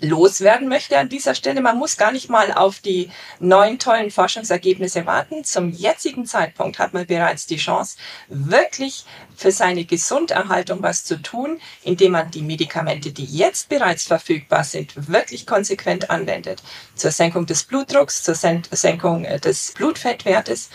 loswerden 0.00 0.68
möchte 0.68 0.98
an 0.98 1.08
dieser 1.08 1.34
Stelle. 1.34 1.60
Man 1.60 1.78
muss 1.78 1.96
gar 1.96 2.12
nicht 2.12 2.30
mal 2.30 2.52
auf 2.52 2.78
die 2.78 3.10
neuen 3.38 3.78
tollen 3.78 4.10
Forschungsergebnisse 4.10 5.06
warten. 5.06 5.44
Zum 5.44 5.70
jetzigen 5.70 6.26
Zeitpunkt 6.26 6.78
hat 6.78 6.94
man 6.94 7.06
bereits 7.06 7.46
die 7.46 7.56
Chance, 7.56 7.96
wirklich 8.28 9.04
für 9.36 9.50
seine 9.50 9.84
Gesunderhaltung 9.84 10.82
was 10.82 11.04
zu 11.04 11.20
tun, 11.20 11.60
indem 11.82 12.12
man 12.12 12.30
die 12.30 12.42
Medikamente, 12.42 13.12
die 13.12 13.24
jetzt 13.24 13.68
bereits 13.68 14.04
verfügbar 14.04 14.64
sind, 14.64 15.08
wirklich 15.08 15.46
konsequent 15.46 16.10
anwendet. 16.10 16.62
Zur 16.94 17.10
Senkung 17.10 17.46
des 17.46 17.64
Blutdrucks, 17.64 18.22
zur 18.22 18.34
Senkung 18.34 19.24
äh, 19.24 19.40
des 19.40 19.72
Blutfettwertes 19.72 20.70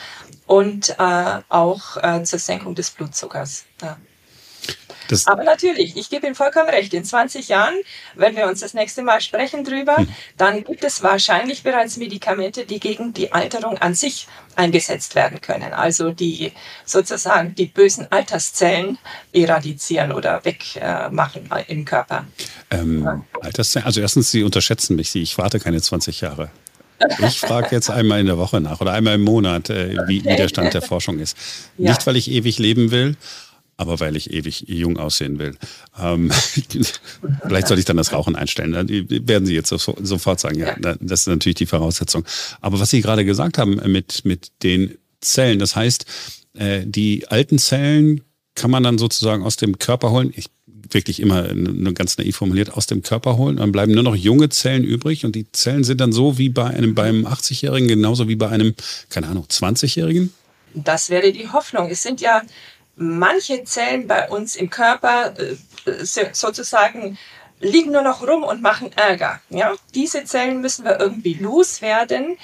und 0.48 0.96
äh, 1.00 1.42
auch 1.50 1.98
äh, 1.98 2.24
zur 2.24 2.40
Senkung 2.40 2.76
des 2.76 2.92
Blutzuckers. 2.92 3.66
Ja. 3.82 3.98
Das 5.08 5.28
Aber 5.28 5.44
natürlich, 5.44 5.96
ich 5.96 6.10
gebe 6.10 6.26
Ihnen 6.26 6.36
vollkommen 6.36 6.70
recht. 6.70 6.94
In 6.94 7.04
20 7.04 7.48
Jahren, 7.48 7.76
wenn 8.16 8.36
wir 8.36 8.48
uns 8.48 8.62
das 8.62 8.74
nächste 8.74 9.04
Mal 9.04 9.22
sprechen 9.22 9.64
drüber, 9.64 9.98
hm. 9.98 10.08
dann 10.38 10.64
gibt 10.64 10.84
es 10.84 11.04
wahrscheinlich 11.04 11.64
bereits 11.64 11.98
Medikamente, 11.98 12.66
die 12.66 12.80
gegen 12.80 13.14
die 13.14 13.32
Alterung 13.32 13.78
an 13.78 13.94
sich 13.94 14.28
eingesetzt 14.56 15.16
werden 15.16 15.42
können. 15.42 15.74
Also 15.74 16.12
die 16.12 16.52
sozusagen 16.86 17.56
die 17.56 17.66
bösen 17.66 18.12
Alterszellen 18.12 18.98
eradizieren 19.34 20.12
oder 20.12 20.44
wegmachen 20.44 21.50
äh, 21.52 21.72
im 21.72 21.86
Körper. 21.86 22.26
Ähm, 22.72 23.24
Alterszellen, 23.42 23.86
also 23.86 24.02
erstens, 24.02 24.32
Sie 24.32 24.44
unterschätzen 24.44 24.96
mich. 24.96 25.16
Ich 25.16 25.38
warte 25.38 25.60
keine 25.60 25.82
20 25.82 26.22
Jahre. 26.22 26.50
Ich 27.20 27.40
frage 27.40 27.68
jetzt 27.72 27.90
einmal 27.90 28.22
in 28.22 28.26
der 28.26 28.38
Woche 28.38 28.62
nach 28.62 28.80
oder 28.80 28.94
einmal 28.94 29.16
im 29.16 29.24
Monat, 29.24 29.70
äh, 29.70 29.98
wie, 30.08 30.24
wie, 30.24 30.36
der 30.36 30.48
Stand 30.48 30.74
der 30.74 30.82
Forschung 30.82 31.20
ist. 31.20 31.38
Ja. 31.78 31.90
Nicht, 31.90 32.08
weil 32.08 32.16
ich 32.16 32.32
ewig 32.32 32.58
leben 32.58 32.92
will, 32.92 33.18
aber 33.78 34.00
weil 34.00 34.16
ich 34.16 34.32
ewig 34.32 34.66
jung 34.68 34.98
aussehen 34.98 35.40
will. 35.40 35.58
Ähm, 36.00 36.32
vielleicht 37.44 37.68
soll 37.68 37.80
ich 37.80 37.86
dann 37.86 37.98
das 37.98 38.14
Rauchen 38.14 38.36
einstellen. 38.36 38.72
Dann 38.72 38.88
werden 38.90 39.46
Sie 39.46 39.54
jetzt 39.54 39.70
sofort 39.70 40.40
sagen, 40.40 40.60
ja, 40.60 40.76
das 40.80 41.22
ist 41.22 41.28
natürlich 41.28 41.56
die 41.56 41.66
Voraussetzung. 41.66 42.26
Aber 42.62 42.80
was 42.80 42.90
Sie 42.90 43.02
gerade 43.02 43.26
gesagt 43.26 43.58
haben 43.58 43.76
mit, 43.92 44.24
mit 44.26 44.52
den 44.64 44.98
Zellen, 45.22 45.60
das 45.60 45.76
heißt, 45.76 46.06
äh, 46.54 46.82
die 46.86 47.28
alten 47.28 47.60
Zellen 47.60 48.22
kann 48.56 48.72
man 48.72 48.84
dann 48.84 48.98
sozusagen 48.98 49.44
aus 49.44 49.58
dem 49.58 49.78
Körper 49.78 50.12
holen. 50.12 50.32
Ich 50.36 50.48
wirklich 50.92 51.20
immer 51.20 51.54
nur 51.54 51.94
ganz 51.94 52.18
naiv 52.18 52.38
formuliert 52.38 52.74
aus 52.74 52.86
dem 52.88 53.02
Körper 53.02 53.38
holen. 53.38 53.58
Dann 53.58 53.72
bleiben 53.72 53.94
nur 53.94 54.04
noch 54.04 54.16
junge 54.16 54.50
Zellen 54.50 54.84
übrig 54.84 55.26
und 55.26 55.36
die 55.36 55.52
Zellen 55.52 55.84
sind 55.84 56.00
dann 56.00 56.12
so 56.12 56.38
wie 56.38 56.50
bei 56.50 56.66
einem 56.66 56.96
beim 56.96 57.26
80-Jährigen 57.26 57.88
genauso 57.88 58.28
wie 58.28 58.36
bei 58.36 58.50
einem 58.50 58.76
keine 59.10 59.28
Ahnung 59.28 59.46
20-Jährigen. 59.50 60.34
Das 60.74 61.10
wäre 61.10 61.32
die 61.32 61.50
Hoffnung. 61.50 61.90
Es 61.90 62.04
sind 62.04 62.22
ja 62.22 62.42
manche 62.96 63.64
Zellen 63.64 64.08
bei 64.08 64.30
uns 64.30 64.56
im 64.56 64.70
Körper 64.70 65.34
äh, 65.38 65.56
sozusagen 66.34 67.18
liegen 67.60 67.92
nur 67.92 68.02
noch 68.02 68.26
rum 68.28 68.44
und 68.44 68.62
machen 68.62 68.92
Ärger. 68.96 69.42
Ja? 69.50 69.74
Diese 69.94 70.24
Zellen 70.26 70.62
müssen 70.62 70.86
wir 70.86 71.00
irgendwie 71.00 71.36
loswerden. 71.36 72.38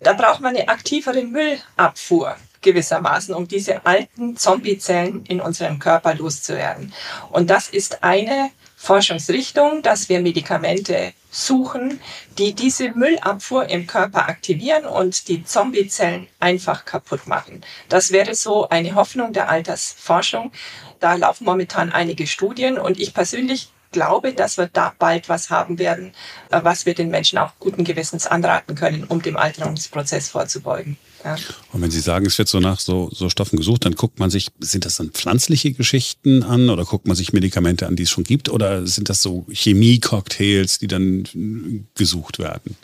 Da 0.00 0.12
braucht 0.12 0.40
man 0.40 0.56
eine 0.56 0.68
aktivere 0.68 1.22
Müllabfuhr 1.22 2.36
gewissermaßen, 2.62 3.34
um 3.34 3.48
diese 3.48 3.84
alten 3.86 4.36
Zombiezellen 4.36 5.24
in 5.26 5.40
unserem 5.40 5.78
Körper 5.78 6.14
loszuwerden. 6.14 6.92
Und 7.30 7.48
das 7.48 7.68
ist 7.68 8.02
eine 8.02 8.50
Forschungsrichtung, 8.82 9.82
dass 9.82 10.08
wir 10.08 10.20
Medikamente 10.20 11.12
suchen, 11.30 12.00
die 12.38 12.54
diese 12.54 12.92
Müllabfuhr 12.92 13.68
im 13.68 13.86
Körper 13.86 14.26
aktivieren 14.26 14.86
und 14.86 15.28
die 15.28 15.44
Zombiezellen 15.44 16.28
einfach 16.40 16.86
kaputt 16.86 17.26
machen. 17.26 17.62
Das 17.90 18.10
wäre 18.10 18.34
so 18.34 18.70
eine 18.70 18.94
Hoffnung 18.94 19.34
der 19.34 19.50
Altersforschung. 19.50 20.50
Da 20.98 21.14
laufen 21.14 21.44
momentan 21.44 21.92
einige 21.92 22.26
Studien 22.26 22.78
und 22.78 22.98
ich 22.98 23.12
persönlich 23.12 23.70
glaube, 23.92 24.32
dass 24.32 24.56
wir 24.56 24.68
da 24.72 24.94
bald 24.98 25.28
was 25.28 25.50
haben 25.50 25.78
werden, 25.78 26.14
was 26.48 26.86
wir 26.86 26.94
den 26.94 27.10
Menschen 27.10 27.38
auch 27.38 27.52
guten 27.60 27.84
Gewissens 27.84 28.26
anraten 28.26 28.76
können, 28.76 29.04
um 29.04 29.20
dem 29.20 29.36
Alterungsprozess 29.36 30.30
vorzubeugen. 30.30 30.96
Ja. 31.24 31.36
Und 31.72 31.82
wenn 31.82 31.90
Sie 31.90 32.00
sagen, 32.00 32.26
es 32.26 32.38
wird 32.38 32.48
so 32.48 32.60
nach 32.60 32.80
so, 32.80 33.10
so 33.12 33.28
Stoffen 33.28 33.58
gesucht, 33.58 33.84
dann 33.84 33.94
guckt 33.94 34.18
man 34.18 34.30
sich, 34.30 34.48
sind 34.58 34.84
das 34.84 34.96
dann 34.96 35.10
pflanzliche 35.10 35.72
Geschichten 35.72 36.42
an 36.42 36.70
oder 36.70 36.84
guckt 36.84 37.06
man 37.06 37.16
sich 37.16 37.32
Medikamente 37.32 37.86
an, 37.86 37.96
die 37.96 38.04
es 38.04 38.10
schon 38.10 38.24
gibt 38.24 38.48
oder 38.48 38.86
sind 38.86 39.08
das 39.08 39.20
so 39.20 39.44
Chemie-Cocktails, 39.52 40.78
die 40.78 40.86
dann 40.86 41.86
gesucht 41.94 42.38
werden? 42.38 42.76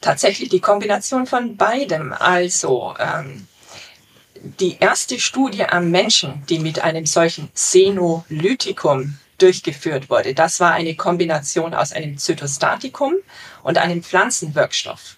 Tatsächlich 0.00 0.50
die 0.50 0.60
Kombination 0.60 1.26
von 1.26 1.56
beidem. 1.56 2.12
Also 2.12 2.94
ähm, 2.98 3.46
die 4.60 4.76
erste 4.78 5.18
Studie 5.18 5.64
am 5.64 5.90
Menschen, 5.90 6.42
die 6.50 6.58
mit 6.58 6.80
einem 6.80 7.06
solchen 7.06 7.48
Senolytikum 7.54 9.18
durchgeführt 9.38 10.10
wurde, 10.10 10.34
das 10.34 10.60
war 10.60 10.72
eine 10.72 10.94
Kombination 10.94 11.72
aus 11.72 11.92
einem 11.92 12.18
Zytostatikum 12.18 13.14
und 13.62 13.78
einem 13.78 14.02
Pflanzenwirkstoff. 14.02 15.16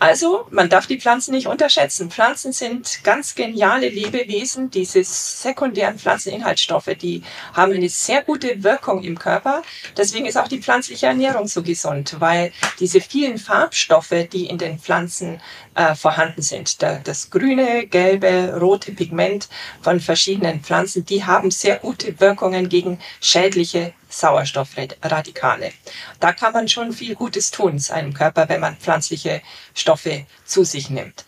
Also, 0.00 0.46
man 0.50 0.68
darf 0.68 0.86
die 0.86 1.00
Pflanzen 1.00 1.32
nicht 1.32 1.48
unterschätzen. 1.48 2.08
Pflanzen 2.08 2.52
sind 2.52 3.02
ganz 3.02 3.34
geniale 3.34 3.88
Lebewesen. 3.88 4.70
Diese 4.70 5.02
sekundären 5.02 5.98
Pflanzeninhaltsstoffe, 5.98 6.94
die 7.00 7.24
haben 7.52 7.72
eine 7.72 7.88
sehr 7.88 8.22
gute 8.22 8.62
Wirkung 8.62 9.02
im 9.02 9.18
Körper. 9.18 9.62
Deswegen 9.96 10.26
ist 10.26 10.36
auch 10.38 10.46
die 10.46 10.60
pflanzliche 10.60 11.06
Ernährung 11.06 11.48
so 11.48 11.64
gesund, 11.64 12.16
weil 12.20 12.52
diese 12.78 13.00
vielen 13.00 13.38
Farbstoffe, 13.38 14.14
die 14.32 14.46
in 14.46 14.58
den 14.58 14.78
Pflanzen 14.78 15.40
äh, 15.74 15.96
vorhanden 15.96 16.42
sind, 16.42 16.80
der, 16.80 17.00
das 17.00 17.30
grüne, 17.30 17.86
gelbe, 17.86 18.56
rote 18.60 18.92
Pigment 18.92 19.48
von 19.82 19.98
verschiedenen 19.98 20.60
Pflanzen, 20.60 21.06
die 21.06 21.24
haben 21.24 21.50
sehr 21.50 21.76
gute 21.76 22.20
Wirkungen 22.20 22.68
gegen 22.68 23.00
schädliche 23.20 23.94
Sauerstoffradikale. 24.08 25.72
Da 26.20 26.32
kann 26.32 26.52
man 26.52 26.68
schon 26.68 26.92
viel 26.92 27.14
Gutes 27.14 27.50
tun 27.50 27.78
seinem 27.78 28.14
Körper, 28.14 28.48
wenn 28.48 28.60
man 28.60 28.76
pflanzliche 28.76 29.42
Stoffe 29.74 30.26
zu 30.44 30.64
sich 30.64 30.90
nimmt. 30.90 31.24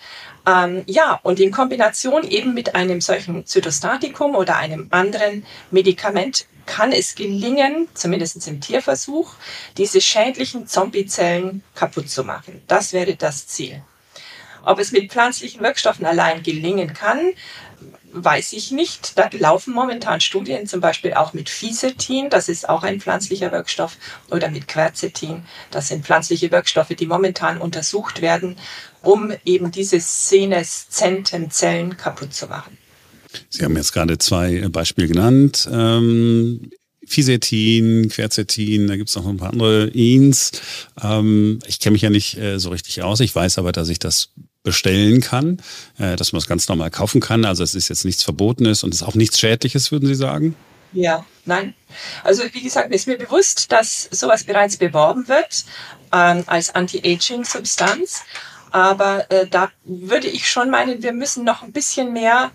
Ähm, 0.47 0.83
ja, 0.87 1.21
und 1.23 1.39
in 1.39 1.51
Kombination 1.51 2.25
eben 2.25 2.55
mit 2.55 2.75
einem 2.75 3.01
solchen 3.01 3.47
Zytostatikum 3.47 4.35
oder 4.35 4.57
einem 4.57 4.89
anderen 4.91 5.45
Medikament 5.71 6.47
kann 6.67 6.93
es 6.93 7.15
gelingen, 7.15 7.89
zumindest 7.95 8.47
im 8.47 8.61
Tierversuch, 8.61 9.35
diese 9.77 10.01
schädlichen 10.01 10.67
Zombiezellen 10.67 11.63
kaputt 11.75 12.09
zu 12.09 12.25
machen. 12.25 12.63
Das 12.69 12.93
wäre 12.93 13.17
das 13.17 13.47
Ziel. 13.49 13.83
Ob 14.65 14.79
es 14.79 14.93
mit 14.93 15.11
pflanzlichen 15.11 15.63
Wirkstoffen 15.63 16.07
allein 16.07 16.43
gelingen 16.43 16.93
kann, 16.93 17.33
weiß 18.13 18.53
ich 18.53 18.71
nicht. 18.71 19.19
Da 19.19 19.29
laufen 19.33 19.75
momentan 19.75 20.21
Studien, 20.21 20.67
zum 20.67 20.81
Beispiel 20.81 21.15
auch 21.15 21.33
mit 21.33 21.49
Fisetin, 21.49 22.31
das 22.31 22.49
ist 22.49 22.69
auch 22.69 22.83
ein 22.83 23.01
pflanzlicher 23.01 23.53
Wirkstoff, 23.53 23.97
oder 24.31 24.51
mit 24.51 24.69
Quercetin. 24.69 25.43
Das 25.71 25.89
sind 25.89 26.05
pflanzliche 26.05 26.51
Wirkstoffe, 26.51 26.95
die 26.99 27.07
momentan 27.07 27.59
untersucht 27.59 28.21
werden, 28.23 28.57
um 29.03 29.33
eben 29.45 29.71
diese 29.71 30.01
seneszenten 30.01 31.51
Zellen 31.51 31.97
kaputt 31.97 32.35
zu 32.35 32.47
machen. 32.47 32.77
Sie 33.49 33.65
haben 33.65 33.77
jetzt 33.77 33.93
gerade 33.93 34.19
zwei 34.19 34.69
Beispiele 34.69 35.09
genannt. 35.09 35.69
Ähm 35.73 36.71
Fisetin, 37.07 38.09
Quercetin, 38.09 38.87
da 38.87 38.97
gibt 38.97 39.09
es 39.09 39.17
noch 39.17 39.27
ein 39.27 39.37
paar 39.37 39.51
andere 39.51 39.89
Ins. 39.89 40.53
Ähm, 41.03 41.59
ich 41.67 41.81
kenne 41.81 41.95
mich 41.95 42.03
ja 42.03 42.11
nicht 42.11 42.39
äh, 42.39 42.61
so 42.61 42.71
richtig 42.71 43.03
aus. 43.03 43.19
Ich 43.19 43.35
weiß 43.35 43.59
aber, 43.59 43.73
dass 43.73 43.89
ich 43.89 43.99
das 43.99 44.31
bestellen 44.63 45.21
kann, 45.21 45.61
äh, 45.99 46.17
dass 46.17 46.33
man 46.33 46.39
es 46.39 46.47
ganz 46.47 46.69
normal 46.69 46.91
kaufen 46.91 47.21
kann. 47.21 47.45
Also 47.45 47.63
es 47.63 47.75
ist 47.75 47.89
jetzt 47.89 48.05
nichts 48.05 48.23
Verbotenes 48.23 48.85
und 48.85 48.95
es 48.95 49.01
ist 49.01 49.07
auch 49.07 49.15
nichts 49.15 49.39
Schädliches, 49.39 49.91
würden 49.91 50.07
Sie 50.07 50.15
sagen? 50.15 50.55
Ja, 50.93 51.25
nein. 51.45 51.75
Also 52.25 52.43
wie 52.53 52.63
gesagt, 52.63 52.93
ist 52.93 53.07
mir 53.07 53.17
bewusst, 53.17 53.71
dass 53.73 54.09
sowas 54.11 54.45
bereits 54.45 54.77
beworben 54.77 55.29
wird 55.29 55.65
ähm, 56.13 56.43
als 56.47 56.75
Anti-Aging-Substanz. 56.75 58.23
Aber 58.73 59.31
äh, 59.31 59.47
da 59.47 59.71
würde 59.85 60.29
ich 60.29 60.49
schon 60.49 60.71
meinen, 60.71 61.03
wir 61.03 61.13
müssen 61.13 61.45
noch 61.45 61.63
ein 61.63 61.73
bisschen 61.73 62.13
mehr 62.13 62.51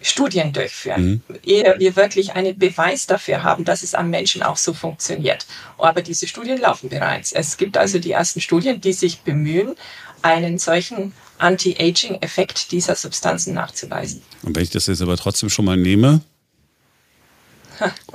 Studien 0.00 0.52
durchführen, 0.52 1.22
mhm. 1.28 1.38
ehe 1.44 1.74
wir 1.78 1.96
wirklich 1.96 2.32
einen 2.32 2.56
Beweis 2.56 3.06
dafür 3.06 3.42
haben, 3.42 3.64
dass 3.64 3.82
es 3.82 3.94
am 3.94 4.10
Menschen 4.10 4.42
auch 4.42 4.56
so 4.56 4.72
funktioniert. 4.72 5.46
Aber 5.76 6.02
diese 6.02 6.28
Studien 6.28 6.58
laufen 6.58 6.88
bereits. 6.88 7.32
Es 7.32 7.56
gibt 7.56 7.76
also 7.76 7.98
die 7.98 8.12
ersten 8.12 8.40
Studien, 8.40 8.80
die 8.80 8.92
sich 8.92 9.20
bemühen, 9.20 9.74
einen 10.22 10.58
solchen 10.58 11.12
Anti-Aging-Effekt 11.38 12.72
dieser 12.72 12.94
Substanzen 12.94 13.54
nachzuweisen. 13.54 14.22
Und 14.42 14.56
wenn 14.56 14.62
ich 14.62 14.70
das 14.70 14.86
jetzt 14.86 15.02
aber 15.02 15.16
trotzdem 15.16 15.48
schon 15.50 15.64
mal 15.64 15.76
nehme, 15.76 16.20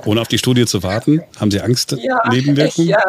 ohne 0.04 0.20
auf 0.20 0.28
die 0.28 0.38
Studie 0.38 0.66
zu 0.66 0.82
warten, 0.82 1.22
haben 1.40 1.50
Sie 1.50 1.60
Angst, 1.60 1.92
ja, 1.98 2.20
Nebenwirkungen? 2.30 2.88
Ja. 2.88 3.02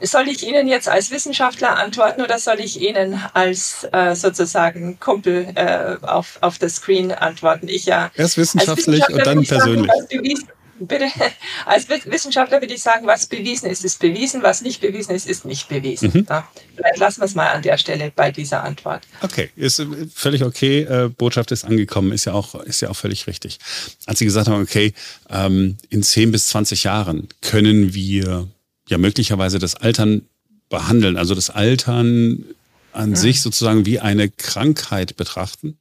Soll 0.00 0.28
ich 0.28 0.46
Ihnen 0.46 0.68
jetzt 0.68 0.88
als 0.88 1.10
Wissenschaftler 1.10 1.76
antworten 1.76 2.22
oder 2.22 2.38
soll 2.38 2.60
ich 2.60 2.80
Ihnen 2.80 3.20
als 3.34 3.84
äh, 3.90 4.14
sozusagen 4.14 5.00
Kumpel 5.00 5.48
äh, 5.56 5.96
auf, 6.06 6.38
auf 6.40 6.58
der 6.58 6.68
Screen 6.68 7.10
antworten? 7.10 7.66
Ich 7.66 7.86
ja. 7.86 8.12
Erst 8.14 8.36
wissenschaftlich 8.36 9.08
und 9.08 9.26
dann 9.26 9.42
persönlich. 9.42 9.90
Sagen, 9.90 10.48
bitte, 10.80 11.06
als 11.66 11.88
Wissenschaftler 11.88 12.60
würde 12.60 12.74
ich 12.74 12.82
sagen, 12.82 13.06
was 13.06 13.26
bewiesen 13.26 13.70
ist, 13.70 13.84
ist 13.84 14.00
bewiesen, 14.00 14.42
was 14.42 14.62
nicht 14.62 14.80
bewiesen 14.80 15.14
ist, 15.14 15.26
ist 15.26 15.44
nicht 15.44 15.68
bewiesen. 15.68 16.10
Mhm. 16.12 16.26
Ja, 16.28 16.48
vielleicht 16.76 16.98
lassen 16.98 17.20
wir 17.20 17.24
es 17.26 17.34
mal 17.34 17.48
an 17.48 17.62
der 17.62 17.78
Stelle 17.78 18.12
bei 18.14 18.30
dieser 18.30 18.64
Antwort. 18.64 19.02
Okay, 19.22 19.50
ist 19.56 19.84
völlig 20.14 20.44
okay. 20.44 20.82
Äh, 20.82 21.08
Botschaft 21.08 21.50
ist 21.52 21.64
angekommen, 21.64 22.12
ist 22.12 22.24
ja 22.24 22.32
auch, 22.32 22.54
ist 22.54 22.80
ja 22.80 22.90
auch 22.90 22.96
völlig 22.96 23.26
richtig. 23.26 23.58
Als 24.06 24.18
Sie 24.18 24.24
gesagt 24.24 24.48
haben, 24.48 24.62
okay, 24.62 24.92
ähm, 25.30 25.76
in 25.90 26.02
10 26.02 26.32
bis 26.32 26.48
20 26.48 26.84
Jahren 26.84 27.28
können 27.40 27.94
wir 27.94 28.48
ja 28.88 28.98
möglicherweise 28.98 29.58
das 29.58 29.74
Altern 29.74 30.22
behandeln, 30.68 31.16
also 31.16 31.34
das 31.34 31.50
Altern 31.50 32.44
an 32.92 33.10
mhm. 33.10 33.16
sich 33.16 33.42
sozusagen 33.42 33.86
wie 33.86 34.00
eine 34.00 34.28
Krankheit 34.28 35.16
betrachten? 35.16 35.78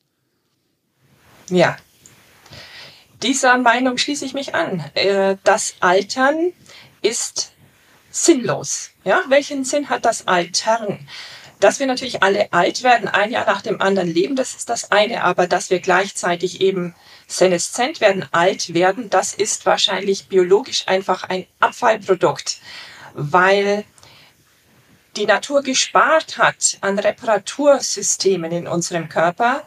Ja, 1.49 1.77
dieser 3.23 3.57
Meinung 3.57 3.97
schließe 3.97 4.25
ich 4.25 4.33
mich 4.33 4.55
an. 4.55 4.83
Äh, 4.93 5.37
das 5.43 5.75
Altern 5.79 6.53
ist 7.01 7.53
sinnlos. 8.11 8.91
Ja? 9.03 9.23
Welchen 9.27 9.63
Sinn 9.63 9.89
hat 9.89 10.05
das 10.05 10.27
Altern? 10.27 11.07
Dass 11.59 11.79
wir 11.79 11.87
natürlich 11.87 12.21
alle 12.21 12.53
alt 12.53 12.83
werden, 12.83 13.07
ein 13.07 13.31
Jahr 13.31 13.47
nach 13.47 13.63
dem 13.63 13.81
anderen 13.81 14.13
leben, 14.13 14.35
das 14.35 14.53
ist 14.53 14.69
das 14.69 14.91
eine, 14.91 15.23
aber 15.23 15.47
dass 15.47 15.71
wir 15.71 15.79
gleichzeitig 15.79 16.61
eben 16.61 16.93
seneszent 17.25 17.99
werden, 17.99 18.27
alt 18.31 18.75
werden, 18.75 19.09
das 19.09 19.33
ist 19.33 19.65
wahrscheinlich 19.65 20.27
biologisch 20.27 20.87
einfach 20.87 21.23
ein 21.23 21.47
Abfallprodukt, 21.59 22.59
weil 23.15 23.85
die 25.15 25.25
Natur 25.25 25.63
gespart 25.63 26.37
hat 26.37 26.77
an 26.81 26.99
Reparatursystemen 26.99 28.51
in 28.51 28.67
unserem 28.67 29.09
Körper, 29.09 29.63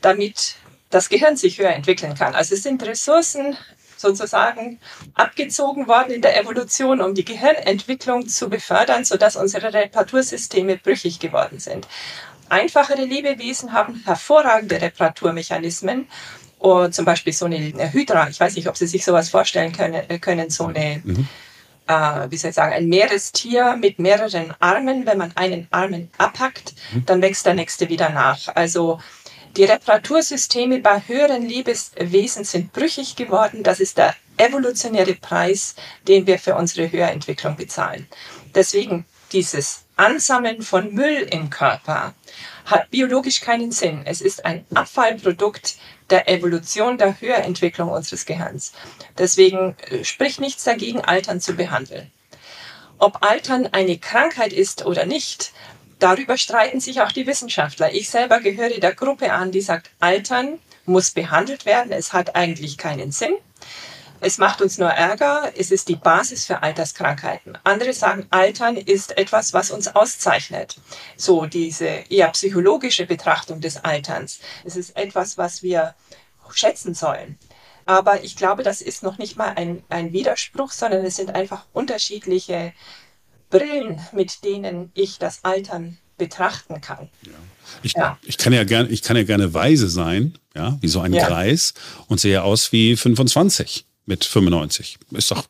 damit 0.00 0.56
das 0.94 1.08
Gehirn 1.08 1.36
sich 1.36 1.58
höher 1.58 1.72
entwickeln 1.72 2.14
kann. 2.14 2.36
Also 2.36 2.54
es 2.54 2.62
sind 2.62 2.80
Ressourcen 2.86 3.56
sozusagen 3.96 4.78
abgezogen 5.14 5.88
worden 5.88 6.12
in 6.12 6.22
der 6.22 6.38
Evolution, 6.40 7.00
um 7.00 7.14
die 7.14 7.24
Gehirnentwicklung 7.24 8.28
zu 8.28 8.48
befördern, 8.48 9.04
sodass 9.04 9.34
unsere 9.34 9.74
Reparatursysteme 9.74 10.76
brüchig 10.76 11.18
geworden 11.18 11.58
sind. 11.58 11.88
Einfachere 12.48 13.04
Lebewesen 13.04 13.72
haben 13.72 14.02
hervorragende 14.04 14.80
Reparaturmechanismen. 14.80 16.06
Und 16.58 16.94
zum 16.94 17.04
Beispiel 17.04 17.32
so 17.32 17.46
eine 17.46 17.92
Hydra, 17.92 18.28
ich 18.28 18.38
weiß 18.38 18.54
nicht, 18.54 18.68
ob 18.68 18.76
Sie 18.76 18.86
sich 18.86 19.04
sowas 19.04 19.28
vorstellen 19.28 19.72
können, 19.72 20.02
äh, 20.08 20.18
können 20.18 20.48
so 20.48 20.66
eine, 20.66 21.02
mhm. 21.04 21.26
äh, 21.88 22.30
wie 22.30 22.36
soll 22.36 22.50
ich 22.50 22.56
sagen, 22.56 22.72
ein 22.72 22.88
Meerestier 22.88 23.76
mit 23.76 23.98
mehreren 23.98 24.54
Armen. 24.60 25.04
Wenn 25.06 25.18
man 25.18 25.32
einen 25.36 25.66
Armen 25.72 26.10
abhackt, 26.16 26.74
mhm. 26.92 27.04
dann 27.04 27.20
wächst 27.20 27.44
der 27.44 27.54
nächste 27.54 27.88
wieder 27.88 28.10
nach. 28.10 28.54
Also 28.54 29.00
die 29.56 29.64
Reparatursysteme 29.64 30.80
bei 30.80 31.02
höheren 31.06 31.42
Lebewesen 31.48 32.44
sind 32.44 32.72
brüchig 32.72 33.16
geworden. 33.16 33.62
Das 33.62 33.80
ist 33.80 33.98
der 33.98 34.14
evolutionäre 34.36 35.14
Preis, 35.14 35.76
den 36.08 36.26
wir 36.26 36.38
für 36.38 36.56
unsere 36.56 36.90
Höherentwicklung 36.90 37.56
bezahlen. 37.56 38.08
Deswegen 38.54 39.04
dieses 39.32 39.84
Ansammeln 39.96 40.62
von 40.62 40.92
Müll 40.92 41.28
im 41.30 41.50
Körper 41.50 42.14
hat 42.64 42.90
biologisch 42.90 43.40
keinen 43.40 43.70
Sinn. 43.70 44.02
Es 44.04 44.20
ist 44.20 44.44
ein 44.44 44.64
Abfallprodukt 44.74 45.76
der 46.10 46.28
Evolution, 46.28 46.98
der 46.98 47.20
Höherentwicklung 47.20 47.90
unseres 47.90 48.26
Gehirns. 48.26 48.72
Deswegen 49.18 49.76
äh, 49.90 50.04
spricht 50.04 50.40
nichts 50.40 50.64
dagegen, 50.64 51.00
Altern 51.00 51.40
zu 51.40 51.54
behandeln. 51.54 52.10
Ob 52.98 53.24
Altern 53.24 53.68
eine 53.72 53.98
Krankheit 53.98 54.52
ist 54.52 54.86
oder 54.86 55.04
nicht, 55.04 55.52
Darüber 56.04 56.36
streiten 56.36 56.80
sich 56.80 57.00
auch 57.00 57.12
die 57.12 57.26
Wissenschaftler. 57.26 57.94
Ich 57.94 58.10
selber 58.10 58.40
gehöre 58.40 58.78
der 58.78 58.94
Gruppe 58.94 59.32
an, 59.32 59.52
die 59.52 59.62
sagt, 59.62 59.90
Altern 60.00 60.58
muss 60.84 61.12
behandelt 61.12 61.64
werden. 61.64 61.92
Es 61.92 62.12
hat 62.12 62.36
eigentlich 62.36 62.76
keinen 62.76 63.10
Sinn. 63.10 63.32
Es 64.20 64.36
macht 64.36 64.60
uns 64.60 64.76
nur 64.76 64.90
Ärger. 64.90 65.50
Es 65.56 65.70
ist 65.70 65.88
die 65.88 65.96
Basis 65.96 66.44
für 66.44 66.62
Alterskrankheiten. 66.62 67.56
Andere 67.64 67.94
sagen, 67.94 68.26
Altern 68.28 68.76
ist 68.76 69.16
etwas, 69.16 69.54
was 69.54 69.70
uns 69.70 69.96
auszeichnet. 69.96 70.76
So 71.16 71.46
diese 71.46 71.86
eher 71.86 72.28
psychologische 72.32 73.06
Betrachtung 73.06 73.62
des 73.62 73.82
Alterns. 73.82 74.40
Es 74.62 74.76
ist 74.76 74.98
etwas, 74.98 75.38
was 75.38 75.62
wir 75.62 75.94
schätzen 76.50 76.92
sollen. 76.92 77.38
Aber 77.86 78.22
ich 78.24 78.36
glaube, 78.36 78.62
das 78.62 78.82
ist 78.82 79.02
noch 79.02 79.16
nicht 79.16 79.38
mal 79.38 79.54
ein, 79.56 79.82
ein 79.88 80.12
Widerspruch, 80.12 80.70
sondern 80.70 81.02
es 81.06 81.16
sind 81.16 81.34
einfach 81.34 81.64
unterschiedliche 81.72 82.74
Brillen, 83.54 84.00
mit 84.12 84.42
denen 84.42 84.90
ich 84.94 85.18
das 85.18 85.44
Altern 85.44 85.96
betrachten 86.18 86.80
kann. 86.80 87.08
Ja. 87.22 87.32
Ich, 87.84 87.92
ja. 87.92 88.18
ich, 88.22 88.36
kann 88.36 88.52
ja 88.52 88.64
gerne, 88.64 88.88
ich 88.88 89.02
kann 89.02 89.16
ja 89.16 89.22
gerne 89.22 89.54
weise 89.54 89.88
sein, 89.88 90.36
ja, 90.56 90.76
wie 90.80 90.88
so 90.88 91.00
ein 91.00 91.12
ja. 91.12 91.24
Kreis 91.24 91.72
und 92.08 92.18
sehe 92.18 92.42
aus 92.42 92.72
wie 92.72 92.96
25 92.96 93.86
mit 94.06 94.24
95. 94.24 94.98
Ist 95.12 95.30
doch 95.30 95.44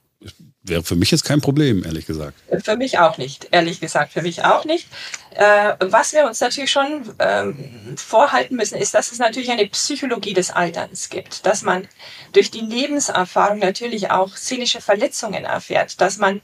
wäre 0.64 0.82
für 0.82 0.96
mich 0.96 1.10
jetzt 1.10 1.24
kein 1.24 1.42
Problem, 1.42 1.84
ehrlich 1.84 2.06
gesagt. 2.06 2.34
Für 2.64 2.76
mich 2.76 2.98
auch 2.98 3.18
nicht, 3.18 3.48
ehrlich 3.50 3.80
gesagt, 3.80 4.14
für 4.14 4.22
mich 4.22 4.44
auch 4.44 4.64
nicht. 4.64 4.88
Äh, 5.34 5.74
was 5.80 6.14
wir 6.14 6.26
uns 6.26 6.40
natürlich 6.40 6.70
schon 6.70 7.14
ähm, 7.18 7.94
vorhalten 7.96 8.56
müssen, 8.56 8.78
ist, 8.78 8.94
dass 8.94 9.12
es 9.12 9.18
natürlich 9.18 9.50
eine 9.50 9.66
Psychologie 9.66 10.32
des 10.32 10.50
Alterns 10.50 11.10
gibt, 11.10 11.44
dass 11.44 11.62
man 11.62 11.86
durch 12.32 12.50
die 12.50 12.60
Lebenserfahrung 12.60 13.58
natürlich 13.58 14.10
auch 14.10 14.36
seelische 14.36 14.80
Verletzungen 14.80 15.44
erfährt, 15.44 16.00
dass 16.00 16.16
man 16.16 16.40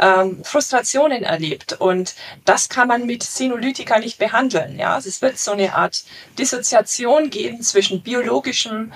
ähm, 0.00 0.42
Frustrationen 0.44 1.22
erlebt 1.22 1.74
und 1.74 2.14
das 2.46 2.70
kann 2.70 2.88
man 2.88 3.04
mit 3.04 3.22
Senolytika 3.22 3.98
nicht 3.98 4.18
behandeln. 4.18 4.78
Ja, 4.78 4.94
also 4.94 5.10
es 5.10 5.20
wird 5.20 5.38
so 5.38 5.52
eine 5.52 5.74
Art 5.74 6.04
Dissoziation 6.38 7.28
geben 7.28 7.60
zwischen 7.62 8.02
biologischem 8.02 8.92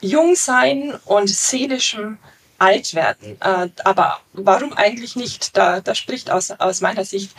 Jungsein 0.00 0.94
und 1.04 1.28
seelischem 1.28 2.18
alt 2.58 2.94
werden. 2.94 3.36
Äh, 3.40 3.68
aber 3.84 4.20
warum 4.32 4.72
eigentlich 4.72 5.16
nicht? 5.16 5.56
Da, 5.56 5.80
da 5.80 5.94
spricht 5.94 6.30
aus, 6.30 6.50
aus 6.50 6.80
meiner 6.80 7.04
Sicht 7.04 7.30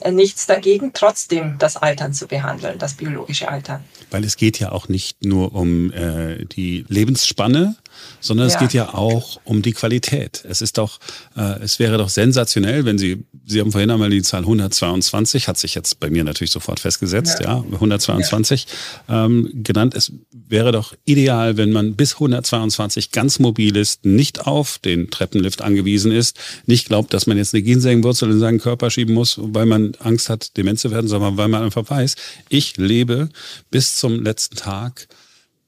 äh, 0.00 0.10
nichts 0.10 0.46
dagegen, 0.46 0.92
trotzdem 0.92 1.56
das 1.58 1.76
Altern 1.76 2.12
zu 2.12 2.26
behandeln, 2.26 2.78
das 2.78 2.94
biologische 2.94 3.48
Altern. 3.48 3.84
Weil 4.10 4.24
es 4.24 4.36
geht 4.36 4.58
ja 4.58 4.72
auch 4.72 4.88
nicht 4.88 5.24
nur 5.24 5.54
um 5.54 5.92
äh, 5.92 6.44
die 6.44 6.84
Lebensspanne, 6.88 7.76
sondern 8.20 8.48
ja. 8.48 8.54
es 8.54 8.60
geht 8.60 8.72
ja 8.72 8.94
auch 8.94 9.40
um 9.44 9.62
die 9.62 9.72
Qualität. 9.72 10.44
Es 10.48 10.62
ist 10.62 10.78
doch, 10.78 10.98
äh, 11.36 11.60
es 11.62 11.78
wäre 11.78 11.98
doch 11.98 12.08
sensationell, 12.08 12.84
wenn 12.84 12.98
Sie, 12.98 13.24
Sie 13.46 13.60
haben 13.60 13.72
vorhin 13.72 13.90
einmal 13.90 14.10
die 14.10 14.22
Zahl 14.22 14.40
122, 14.40 15.48
hat 15.48 15.58
sich 15.58 15.74
jetzt 15.74 16.00
bei 16.00 16.10
mir 16.10 16.24
natürlich 16.24 16.50
sofort 16.50 16.80
festgesetzt, 16.80 17.40
ja, 17.40 17.58
ja 17.58 17.64
122 17.74 18.66
ja. 19.08 19.26
Ähm, 19.26 19.50
genannt. 19.54 19.94
Es 19.94 20.12
wäre 20.32 20.72
doch 20.72 20.94
ideal, 21.04 21.56
wenn 21.56 21.72
man 21.72 21.94
bis 21.94 22.14
122 22.14 23.10
ganz 23.10 23.38
mobil 23.38 23.76
ist, 23.76 24.04
nicht 24.04 24.46
auf 24.46 24.78
den 24.78 25.10
Treppenlift 25.10 25.62
angewiesen 25.62 26.12
ist, 26.12 26.38
nicht 26.66 26.88
glaubt, 26.88 27.14
dass 27.14 27.26
man 27.26 27.36
jetzt 27.36 27.54
eine 27.54 27.62
Ginsengwurzel 27.62 28.30
in 28.30 28.40
seinen 28.40 28.58
Körper 28.58 28.90
schieben 28.90 29.14
muss, 29.14 29.38
weil 29.40 29.66
man 29.66 29.94
Angst 30.00 30.28
hat, 30.28 30.56
Demenz 30.56 30.82
zu 30.82 30.90
werden, 30.90 31.08
sondern 31.08 31.36
weil 31.36 31.48
man 31.48 31.62
einfach 31.62 31.88
weiß, 31.88 32.16
ich 32.48 32.76
lebe 32.76 33.28
bis 33.70 33.96
zum 33.96 34.22
letzten 34.22 34.56
Tag 34.56 35.08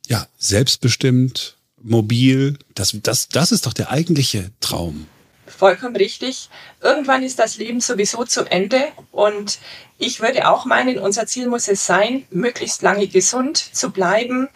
ja, 0.08 0.26
selbstbestimmt, 0.38 1.55
mobil. 1.82 2.58
Das, 2.74 2.96
das, 3.02 3.28
das 3.28 3.52
ist 3.52 3.66
doch 3.66 3.72
der 3.72 3.90
eigentliche 3.90 4.50
Traum. 4.60 5.06
Vollkommen 5.46 5.96
richtig. 5.96 6.50
Irgendwann 6.82 7.22
ist 7.22 7.38
das 7.38 7.56
Leben 7.56 7.80
sowieso 7.80 8.24
zu 8.24 8.44
Ende 8.44 8.88
und 9.12 9.58
ich 9.96 10.20
würde 10.20 10.48
auch 10.50 10.64
meinen, 10.64 10.98
unser 10.98 11.26
Ziel 11.26 11.46
muss 11.46 11.68
es 11.68 11.86
sein, 11.86 12.26
möglichst 12.30 12.82
lange 12.82 13.06
gesund 13.06 13.56
zu 13.56 13.90
bleiben, 13.90 14.48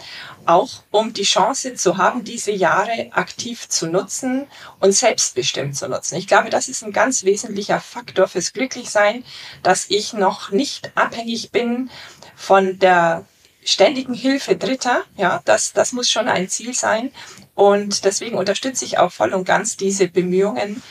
auch 0.46 0.83
um 0.90 1.12
die 1.12 1.22
Chance 1.22 1.74
zu 1.74 1.96
haben, 1.96 2.24
diese 2.24 2.50
Jahre 2.50 3.09
aktiv 3.12 3.68
zu 3.68 3.87
nutzen 3.87 4.48
und 4.80 4.92
selbstbestimmt 4.92 5.76
zu 5.76 5.88
nutzen. 5.88 6.16
Ich 6.16 6.26
glaube, 6.26 6.50
das 6.50 6.68
ist 6.68 6.83
ein 6.83 6.92
ganz 6.92 7.24
wesentlicher 7.24 7.80
Faktor 7.80 8.26
fürs 8.26 8.52
Glücklichsein, 8.52 9.24
dass 9.62 9.87
ich 9.88 10.12
noch 10.12 10.50
nicht 10.50 10.90
abhängig 10.96 11.52
bin 11.52 11.88
von 12.35 12.78
der 12.80 13.24
ständigen 13.64 14.14
Hilfe 14.14 14.57
Dritter. 14.57 15.05
Ja, 15.16 15.42
das, 15.44 15.73
das 15.73 15.92
muss 15.92 16.11
schon 16.11 16.29
ein 16.29 16.49
Ziel 16.49 16.75
sein. 16.75 17.11
Und 17.55 18.05
deswegen 18.05 18.37
unterstütze 18.38 18.85
ich 18.85 18.99
auch 18.99 19.12
voll 19.12 19.33
und 19.33 19.44
ganz 19.44 19.77
diese 19.77 20.09
Bemühungen, 20.09 20.83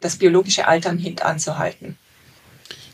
das 0.00 0.16
biologische 0.16 0.66
Altern 0.66 0.98
hintanzuhalten. 0.98 1.96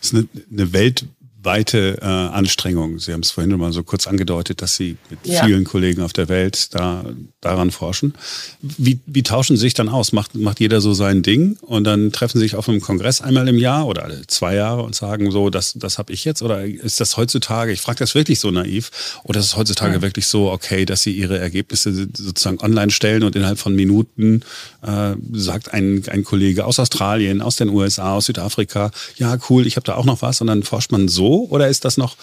Das 0.00 0.12
ist 0.12 0.14
eine, 0.14 0.28
eine 0.50 0.72
Welt, 0.72 1.06
weite 1.46 1.98
äh, 2.02 2.04
Anstrengung. 2.04 2.98
Sie 2.98 3.14
haben 3.14 3.20
es 3.20 3.30
vorhin 3.30 3.56
mal 3.56 3.72
so 3.72 3.82
kurz 3.82 4.06
angedeutet, 4.06 4.60
dass 4.60 4.76
Sie 4.76 4.98
mit 5.08 5.20
ja. 5.24 5.44
vielen 5.44 5.64
Kollegen 5.64 6.02
auf 6.02 6.12
der 6.12 6.28
Welt 6.28 6.74
da 6.74 7.06
daran 7.40 7.70
forschen. 7.70 8.14
Wie, 8.60 8.98
wie 9.06 9.22
tauschen 9.22 9.56
Sie 9.56 9.62
sich 9.62 9.72
dann 9.72 9.88
aus? 9.88 10.12
Macht, 10.12 10.34
macht 10.34 10.60
jeder 10.60 10.80
so 10.80 10.92
sein 10.92 11.22
Ding 11.22 11.56
und 11.62 11.84
dann 11.84 12.12
treffen 12.12 12.38
Sie 12.38 12.44
sich 12.44 12.56
auf 12.56 12.68
einem 12.68 12.80
Kongress 12.80 13.22
einmal 13.22 13.48
im 13.48 13.58
Jahr 13.58 13.86
oder 13.86 14.04
alle 14.04 14.26
zwei 14.26 14.56
Jahre 14.56 14.82
und 14.82 14.94
sagen 14.94 15.30
so, 15.30 15.48
das, 15.48 15.74
das 15.74 15.96
habe 15.96 16.12
ich 16.12 16.24
jetzt? 16.24 16.42
Oder 16.42 16.64
ist 16.64 17.00
das 17.00 17.16
heutzutage, 17.16 17.72
ich 17.72 17.80
frage 17.80 18.00
das 18.00 18.14
wirklich 18.14 18.40
so 18.40 18.50
naiv, 18.50 18.90
oder 19.22 19.40
ist 19.40 19.46
es 19.46 19.56
heutzutage 19.56 19.94
ja. 19.94 20.02
wirklich 20.02 20.26
so 20.26 20.50
okay, 20.50 20.84
dass 20.84 21.02
Sie 21.02 21.12
Ihre 21.12 21.38
Ergebnisse 21.38 22.08
sozusagen 22.14 22.60
online 22.60 22.90
stellen 22.90 23.22
und 23.22 23.36
innerhalb 23.36 23.58
von 23.58 23.74
Minuten 23.74 24.42
äh, 24.82 25.14
sagt 25.32 25.72
ein, 25.72 26.02
ein 26.08 26.24
Kollege 26.24 26.66
aus 26.66 26.80
Australien, 26.80 27.40
aus 27.40 27.56
den 27.56 27.68
USA, 27.68 28.14
aus 28.14 28.26
Südafrika, 28.26 28.90
ja 29.16 29.38
cool, 29.48 29.66
ich 29.66 29.76
habe 29.76 29.84
da 29.84 29.94
auch 29.94 30.04
noch 30.04 30.22
was 30.22 30.40
und 30.40 30.48
dann 30.48 30.64
forscht 30.64 30.90
man 30.90 31.06
so 31.06 31.35
oder 31.44 31.68
ist 31.68 31.84
das 31.84 31.96
noch 31.96 32.16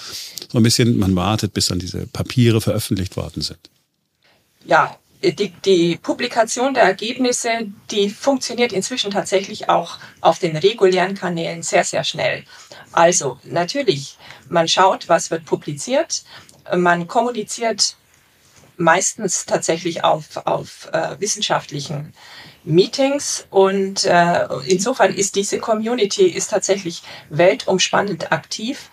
so 0.52 0.58
ein 0.58 0.64
bisschen, 0.64 0.98
man 0.98 1.16
wartet, 1.16 1.54
bis 1.54 1.68
dann 1.68 1.80
diese 1.80 2.08
Papiere 2.08 2.62
veröffentlicht 2.62 3.16
worden 3.18 3.42
sind? 3.42 3.60
Ja, 4.66 4.98
die, 5.24 5.54
die, 5.66 5.98
Publikation 5.98 6.74
der 6.74 6.84
Ergebnisse, 6.84 7.50
die 7.92 8.10
funktioniert 8.10 8.74
inzwischen 8.74 9.12
tatsächlich 9.12 9.70
auch 9.70 9.98
auf 10.20 10.40
den 10.40 10.58
regulären 10.58 11.16
Kanälen 11.16 11.64
sehr, 11.64 11.86
sehr 11.86 12.04
schnell. 12.04 12.44
Also 12.92 13.40
natürlich, 13.44 14.18
man 14.50 14.68
schaut, 14.68 15.08
was 15.08 15.32
wird 15.32 15.46
publiziert, 15.46 16.24
man 16.76 17.08
kommuniziert 17.08 17.96
meistens 18.78 19.46
tatsächlich 19.46 20.04
auf, 20.04 20.38
auf 20.46 20.90
äh, 20.92 21.20
wissenschaftlichen 21.20 22.14
Meetings 22.66 23.46
und 23.50 24.06
äh, 24.06 24.48
insofern 24.66 25.14
ist 25.14 25.36
diese 25.36 25.60
Community 25.60 26.28
ist 26.28 26.50
tatsächlich 26.50 27.04
weltumspannend 27.30 28.32
aktiv. 28.32 28.90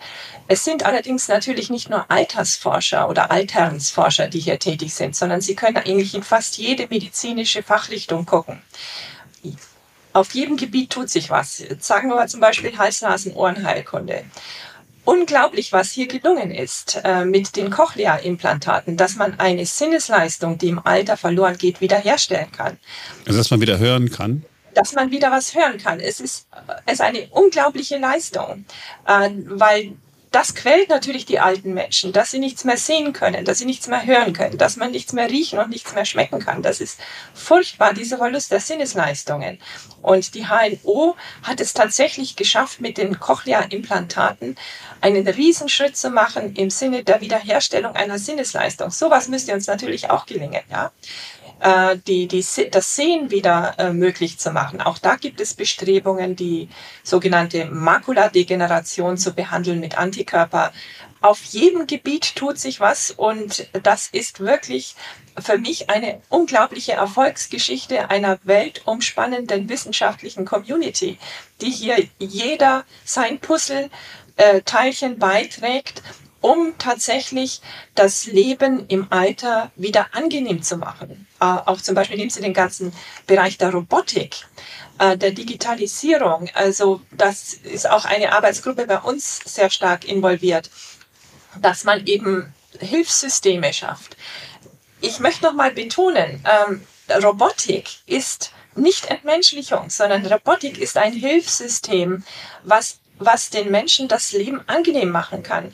Es 0.47 0.65
sind 0.65 0.83
allerdings 0.83 1.29
natürlich 1.29 1.69
nicht 1.69 1.89
nur 1.89 2.11
Altersforscher 2.11 3.07
oder 3.07 3.31
Alternsforscher, 3.31 4.27
die 4.27 4.39
hier 4.39 4.59
tätig 4.59 4.93
sind, 4.93 5.15
sondern 5.15 5.39
sie 5.39 5.55
können 5.55 5.77
eigentlich 5.77 6.13
in 6.13 6.23
fast 6.23 6.57
jede 6.57 6.87
medizinische 6.89 7.63
Fachrichtung 7.63 8.25
gucken. 8.25 8.61
Auf 10.13 10.33
jedem 10.33 10.57
Gebiet 10.57 10.89
tut 10.89 11.09
sich 11.09 11.29
was. 11.29 11.63
sagen 11.79 12.09
wir 12.09 12.15
mal 12.15 12.27
zum 12.27 12.41
Beispiel 12.41 12.77
Hals-Nasen-Ohrenheilkunde 12.77 14.25
unglaublich, 15.05 15.71
was 15.73 15.91
hier 15.91 16.07
gelungen 16.07 16.51
ist 16.51 17.01
äh, 17.03 17.25
mit 17.25 17.55
den 17.55 17.69
Cochlea-Implantaten, 17.69 18.97
dass 18.97 19.15
man 19.15 19.39
eine 19.39 19.65
Sinnesleistung, 19.65 20.57
die 20.57 20.69
im 20.69 20.85
Alter 20.85 21.17
verloren 21.17 21.57
geht, 21.57 21.81
wiederherstellen 21.81 22.51
kann. 22.51 22.77
Also 23.25 23.39
dass 23.39 23.51
man 23.51 23.61
wieder 23.61 23.79
hören 23.79 24.09
kann? 24.09 24.43
Dass 24.73 24.93
man 24.93 25.11
wieder 25.11 25.31
was 25.31 25.53
hören 25.55 25.77
kann. 25.77 25.99
Es 25.99 26.19
ist, 26.19 26.47
es 26.85 26.93
ist 26.93 27.01
eine 27.01 27.27
unglaubliche 27.31 27.97
Leistung, 27.97 28.65
äh, 29.05 29.29
weil 29.45 29.93
das 30.31 30.55
quält 30.55 30.87
natürlich 30.87 31.25
die 31.25 31.39
alten 31.39 31.73
Menschen, 31.73 32.13
dass 32.13 32.31
sie 32.31 32.39
nichts 32.39 32.63
mehr 32.63 32.77
sehen 32.77 33.11
können, 33.11 33.43
dass 33.43 33.57
sie 33.57 33.65
nichts 33.65 33.87
mehr 33.87 34.05
hören 34.05 34.31
können, 34.31 34.57
dass 34.57 34.77
man 34.77 34.91
nichts 34.91 35.11
mehr 35.11 35.29
riechen 35.29 35.59
und 35.59 35.69
nichts 35.69 35.93
mehr 35.93 36.05
schmecken 36.05 36.39
kann. 36.39 36.61
Das 36.61 36.79
ist 36.79 36.99
furchtbar, 37.33 37.93
dieser 37.93 38.17
Verlust 38.17 38.49
der 38.49 38.61
Sinnesleistungen. 38.61 39.59
Und 40.01 40.33
die 40.33 40.47
HNO 40.47 41.17
hat 41.43 41.59
es 41.59 41.73
tatsächlich 41.73 42.37
geschafft, 42.37 42.79
mit 42.79 42.97
den 42.97 43.19
Cochlea-Implantaten 43.19 44.55
einen 45.01 45.27
Riesenschritt 45.27 45.97
zu 45.97 46.09
machen 46.09 46.55
im 46.55 46.69
Sinne 46.69 47.03
der 47.03 47.19
Wiederherstellung 47.19 47.95
einer 47.95 48.17
Sinnesleistung. 48.17 48.89
Sowas 48.89 49.27
müsste 49.27 49.53
uns 49.53 49.67
natürlich 49.67 50.09
auch 50.09 50.25
gelingen, 50.25 50.61
ja 50.71 50.91
äh, 51.61 51.97
die, 52.07 52.27
die, 52.27 52.43
das 52.71 52.95
Sehen 52.95 53.31
wieder 53.31 53.75
äh, 53.77 53.93
möglich 53.93 54.39
zu 54.39 54.51
machen. 54.51 54.81
Auch 54.81 54.97
da 54.97 55.15
gibt 55.15 55.39
es 55.39 55.53
Bestrebungen, 55.53 56.35
die 56.35 56.69
sogenannte 57.03 57.65
Makuladegeneration 57.65 59.17
zu 59.17 59.33
behandeln 59.33 59.79
mit 59.79 59.97
Antikörper. 59.97 60.73
Auf 61.21 61.43
jedem 61.43 61.85
Gebiet 61.85 62.35
tut 62.35 62.57
sich 62.57 62.79
was 62.79 63.11
und 63.11 63.69
das 63.83 64.07
ist 64.07 64.39
wirklich 64.39 64.95
für 65.37 65.59
mich 65.59 65.89
eine 65.91 66.19
unglaubliche 66.29 66.93
Erfolgsgeschichte 66.93 68.09
einer 68.09 68.39
weltumspannenden 68.43 69.69
wissenschaftlichen 69.69 70.45
Community, 70.45 71.19
die 71.61 71.69
hier 71.69 71.97
jeder 72.17 72.85
sein 73.05 73.39
Puzzle 73.39 73.91
äh, 74.37 74.61
Teilchen 74.63 75.19
beiträgt 75.19 76.01
um 76.41 76.73
tatsächlich 76.79 77.61
das 77.95 78.25
Leben 78.25 78.85
im 78.87 79.07
Alter 79.11 79.71
wieder 79.75 80.07
angenehm 80.13 80.63
zu 80.63 80.77
machen. 80.77 81.27
Äh, 81.39 81.45
auch 81.45 81.79
zum 81.79 81.95
Beispiel 81.95 82.17
nehmen 82.17 82.31
Sie 82.31 82.41
den 82.41 82.53
ganzen 82.53 82.91
Bereich 83.27 83.57
der 83.57 83.71
Robotik, 83.71 84.47
äh, 84.97 85.15
der 85.17 85.31
Digitalisierung. 85.31 86.49
Also 86.53 87.01
das 87.11 87.53
ist 87.53 87.89
auch 87.89 88.05
eine 88.05 88.33
Arbeitsgruppe 88.33 88.87
bei 88.87 88.97
uns 88.97 89.39
sehr 89.45 89.69
stark 89.69 90.03
involviert, 90.03 90.69
dass 91.61 91.83
man 91.83 92.05
eben 92.07 92.53
Hilfssysteme 92.79 93.71
schafft. 93.71 94.17
Ich 94.99 95.19
möchte 95.19 95.45
noch 95.45 95.53
mal 95.53 95.71
betonen, 95.71 96.43
ähm, 96.45 96.83
Robotik 97.23 97.89
ist 98.07 98.51
nicht 98.75 99.05
Entmenschlichung, 99.05 99.89
sondern 99.89 100.25
Robotik 100.25 100.77
ist 100.77 100.97
ein 100.97 101.13
Hilfssystem, 101.13 102.23
was, 102.63 102.99
was 103.19 103.49
den 103.49 103.69
Menschen 103.69 104.07
das 104.07 104.31
Leben 104.31 104.61
angenehm 104.67 105.09
machen 105.09 105.43
kann 105.43 105.73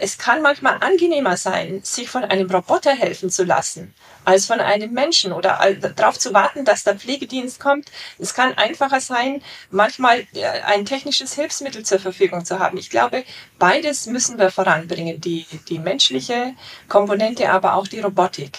es 0.00 0.18
kann 0.18 0.40
manchmal 0.40 0.78
angenehmer 0.80 1.36
sein, 1.36 1.80
sich 1.82 2.08
von 2.08 2.22
einem 2.22 2.48
Roboter 2.48 2.92
helfen 2.92 3.28
zu 3.28 3.42
lassen, 3.42 3.92
als 4.24 4.46
von 4.46 4.60
einem 4.60 4.92
Menschen 4.92 5.32
oder 5.32 5.58
darauf 5.96 6.16
zu 6.18 6.32
warten, 6.32 6.64
dass 6.64 6.84
der 6.84 6.96
Pflegedienst 6.96 7.58
kommt. 7.58 7.90
Es 8.18 8.34
kann 8.34 8.54
einfacher 8.54 9.00
sein, 9.00 9.42
manchmal 9.70 10.20
äh, 10.34 10.44
ein 10.66 10.84
technisches 10.84 11.34
Hilfsmittel 11.34 11.84
zur 11.84 11.98
Verfügung 11.98 12.44
zu 12.44 12.60
haben. 12.60 12.78
Ich 12.78 12.88
glaube, 12.88 13.24
beides 13.58 14.06
müssen 14.06 14.38
wir 14.38 14.50
voranbringen, 14.50 15.20
die, 15.20 15.44
die 15.68 15.80
menschliche 15.80 16.52
Komponente, 16.88 17.50
aber 17.50 17.74
auch 17.74 17.88
die 17.88 18.00
Robotik. 18.00 18.58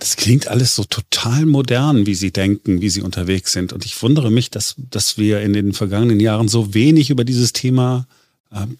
Das 0.00 0.16
klingt 0.16 0.48
alles 0.48 0.74
so 0.74 0.82
total 0.84 1.46
modern, 1.46 2.06
wie 2.06 2.14
Sie 2.14 2.32
denken, 2.32 2.80
wie 2.80 2.88
Sie 2.88 3.02
unterwegs 3.02 3.52
sind. 3.52 3.72
Und 3.72 3.84
ich 3.84 4.02
wundere 4.02 4.30
mich, 4.30 4.50
dass, 4.50 4.74
dass 4.78 5.18
wir 5.18 5.40
in 5.40 5.52
den 5.52 5.72
vergangenen 5.72 6.18
Jahren 6.18 6.48
so 6.48 6.74
wenig 6.74 7.10
über 7.10 7.22
dieses 7.22 7.52
Thema 7.52 8.06
äh, 8.08 8.19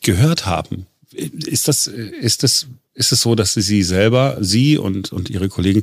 gehört 0.03 0.47
haben. 0.47 0.87
Ist 1.13 1.69
das, 1.69 1.87
ist 1.87 2.43
das, 2.43 2.67
ist 2.95 3.13
es 3.13 3.21
so, 3.21 3.35
dass 3.35 3.55
Sie 3.55 3.83
selber, 3.83 4.37
Sie 4.41 4.79
und, 4.79 5.13
und 5.13 5.31
Ihre 5.31 5.49
Kollegen 5.49 5.83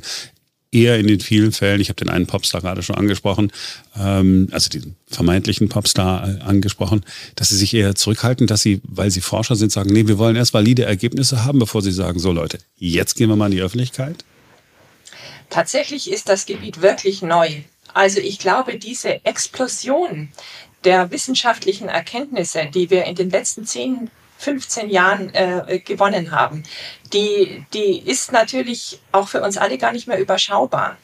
eher 0.70 0.98
in 0.98 1.06
den 1.06 1.20
vielen 1.20 1.52
Fällen, 1.52 1.80
ich 1.80 1.88
habe 1.88 1.96
den 1.96 2.10
einen 2.10 2.26
Popstar 2.26 2.60
gerade 2.60 2.82
schon 2.82 2.96
angesprochen, 2.96 3.52
ähm, 3.98 4.48
also 4.52 4.68
den 4.68 4.96
vermeintlichen 5.06 5.68
Popstar 5.68 6.28
äh, 6.28 6.40
angesprochen, 6.42 7.04
dass 7.36 7.48
sie 7.48 7.56
sich 7.56 7.72
eher 7.72 7.94
zurückhalten, 7.94 8.46
dass 8.46 8.62
sie, 8.62 8.80
weil 8.84 9.10
sie 9.10 9.20
Forscher 9.20 9.56
sind, 9.56 9.72
sagen, 9.72 9.90
nee, 9.92 10.06
wir 10.06 10.18
wollen 10.18 10.36
erst 10.36 10.54
valide 10.54 10.84
Ergebnisse 10.84 11.44
haben, 11.44 11.58
bevor 11.58 11.82
sie 11.82 11.92
sagen, 11.92 12.18
so 12.18 12.32
Leute, 12.32 12.58
jetzt 12.76 13.16
gehen 13.16 13.28
wir 13.28 13.36
mal 13.36 13.46
in 13.46 13.52
die 13.52 13.62
Öffentlichkeit? 13.62 14.24
Tatsächlich 15.50 16.10
ist 16.10 16.28
das 16.28 16.44
Gebiet 16.44 16.82
wirklich 16.82 17.22
neu. 17.22 17.62
Also 17.94 18.20
ich 18.20 18.38
glaube, 18.38 18.78
diese 18.78 19.24
Explosion 19.24 20.28
der 20.88 21.10
wissenschaftlichen 21.10 21.90
Erkenntnisse, 21.90 22.64
die 22.64 22.88
wir 22.88 23.04
in 23.04 23.14
den 23.14 23.28
letzten 23.28 23.66
10, 23.66 24.10
15 24.38 24.88
Jahren 24.88 25.34
äh, 25.34 25.80
gewonnen 25.80 26.30
haben, 26.30 26.62
die, 27.12 27.62
die 27.74 27.98
ist 27.98 28.32
natürlich 28.32 28.98
auch 29.12 29.28
für 29.28 29.42
uns 29.42 29.58
alle 29.58 29.76
gar 29.76 29.92
nicht 29.92 30.08
mehr 30.08 30.18
überschaubar. 30.18 30.96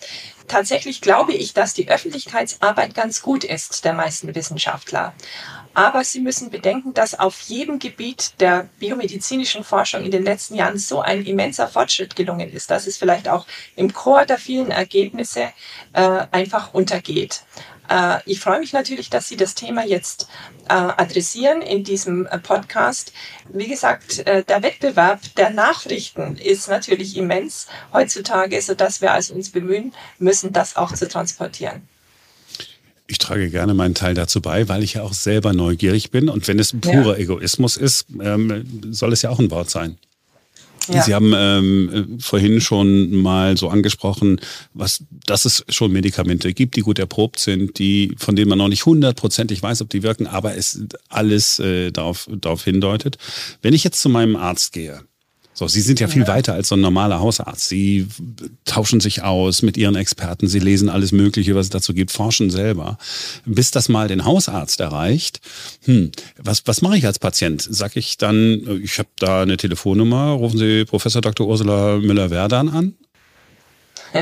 Tatsächlich 0.48 1.02
glaube 1.02 1.34
ich, 1.34 1.52
dass 1.52 1.74
die 1.74 1.90
Öffentlichkeitsarbeit 1.90 2.94
ganz 2.94 3.20
gut 3.20 3.44
ist 3.44 3.84
der 3.84 3.92
meisten 3.92 4.34
Wissenschaftler. 4.34 5.12
Aber 5.74 6.02
Sie 6.02 6.20
müssen 6.20 6.48
bedenken, 6.50 6.94
dass 6.94 7.18
auf 7.18 7.38
jedem 7.40 7.78
Gebiet 7.78 8.40
der 8.40 8.68
biomedizinischen 8.78 9.64
Forschung 9.64 10.02
in 10.02 10.12
den 10.12 10.24
letzten 10.24 10.54
Jahren 10.54 10.78
so 10.78 11.02
ein 11.02 11.26
immenser 11.26 11.68
Fortschritt 11.68 12.16
gelungen 12.16 12.50
ist, 12.50 12.70
dass 12.70 12.86
es 12.86 12.96
vielleicht 12.96 13.28
auch 13.28 13.44
im 13.76 13.92
Chor 13.92 14.24
der 14.24 14.38
vielen 14.38 14.70
Ergebnisse 14.70 15.52
äh, 15.92 16.26
einfach 16.30 16.72
untergeht. 16.72 17.42
Äh, 17.88 18.18
ich 18.26 18.40
freue 18.40 18.60
mich 18.60 18.72
natürlich, 18.72 19.10
dass 19.10 19.28
Sie 19.28 19.36
das 19.36 19.54
Thema 19.54 19.84
jetzt 19.84 20.28
äh, 20.68 20.74
adressieren 20.74 21.62
in 21.62 21.84
diesem 21.84 22.26
äh, 22.26 22.38
Podcast. 22.38 23.12
Wie 23.52 23.68
gesagt, 23.68 24.26
der 24.26 24.62
Wettbewerb 24.62 25.20
der 25.36 25.50
Nachrichten 25.50 26.36
ist 26.36 26.68
natürlich 26.68 27.16
immens 27.16 27.66
heutzutage, 27.92 28.60
sodass 28.62 29.02
wir 29.02 29.12
also 29.12 29.34
uns 29.34 29.50
bemühen 29.50 29.92
müssen, 30.18 30.52
das 30.52 30.76
auch 30.76 30.92
zu 30.94 31.06
transportieren. 31.06 31.86
Ich 33.06 33.18
trage 33.18 33.50
gerne 33.50 33.74
meinen 33.74 33.94
Teil 33.94 34.14
dazu 34.14 34.40
bei, 34.40 34.66
weil 34.68 34.82
ich 34.82 34.94
ja 34.94 35.02
auch 35.02 35.12
selber 35.12 35.52
neugierig 35.52 36.10
bin. 36.10 36.30
Und 36.30 36.48
wenn 36.48 36.58
es 36.58 36.72
purer 36.72 37.18
ja. 37.18 37.24
Egoismus 37.24 37.76
ist, 37.76 38.06
ähm, 38.18 38.82
soll 38.90 39.12
es 39.12 39.20
ja 39.20 39.28
auch 39.28 39.38
ein 39.38 39.50
Wort 39.50 39.68
sein. 39.68 39.98
Ja. 40.92 41.02
Sie 41.02 41.14
haben 41.14 41.32
ähm, 41.34 42.18
vorhin 42.20 42.60
schon 42.60 43.14
mal 43.14 43.56
so 43.56 43.68
angesprochen, 43.68 44.40
was, 44.72 45.04
dass 45.26 45.44
es 45.44 45.64
schon 45.68 45.92
Medikamente 45.92 46.52
gibt, 46.52 46.76
die 46.76 46.82
gut 46.82 46.98
erprobt 46.98 47.38
sind, 47.38 47.78
die, 47.78 48.14
von 48.18 48.36
denen 48.36 48.48
man 48.48 48.58
noch 48.58 48.68
nicht 48.68 48.86
hundertprozentig 48.86 49.62
weiß, 49.62 49.82
ob 49.82 49.90
die 49.90 50.02
wirken, 50.02 50.26
aber 50.26 50.56
es 50.56 50.84
alles 51.08 51.58
äh, 51.58 51.90
darauf, 51.90 52.28
darauf 52.30 52.64
hindeutet. 52.64 53.18
Wenn 53.62 53.74
ich 53.74 53.84
jetzt 53.84 54.00
zu 54.00 54.08
meinem 54.08 54.36
Arzt 54.36 54.72
gehe, 54.72 55.00
so, 55.54 55.68
Sie 55.68 55.80
sind 55.80 56.00
ja 56.00 56.08
viel 56.08 56.26
weiter 56.26 56.52
als 56.52 56.68
so 56.68 56.74
ein 56.74 56.80
normaler 56.80 57.20
Hausarzt. 57.20 57.68
Sie 57.68 58.08
tauschen 58.64 58.98
sich 58.98 59.22
aus 59.22 59.62
mit 59.62 59.76
Ihren 59.76 59.94
Experten, 59.94 60.48
Sie 60.48 60.58
lesen 60.58 60.88
alles 60.88 61.12
Mögliche, 61.12 61.54
was 61.54 61.66
es 61.66 61.70
dazu 61.70 61.94
gibt, 61.94 62.10
forschen 62.10 62.50
selber. 62.50 62.98
Bis 63.44 63.70
das 63.70 63.88
mal 63.88 64.08
den 64.08 64.24
Hausarzt 64.24 64.80
erreicht, 64.80 65.40
hm, 65.84 66.10
was, 66.38 66.66
was 66.66 66.82
mache 66.82 66.96
ich 66.96 67.06
als 67.06 67.20
Patient? 67.20 67.64
Sag 67.70 67.96
ich 67.96 68.18
dann, 68.18 68.80
ich 68.82 68.98
habe 68.98 69.08
da 69.20 69.42
eine 69.42 69.56
Telefonnummer, 69.56 70.32
rufen 70.32 70.58
Sie 70.58 70.84
Professor 70.84 71.22
Dr. 71.22 71.46
Ursula 71.46 71.98
Müller-Werdan 71.98 72.68
an? 72.68 72.94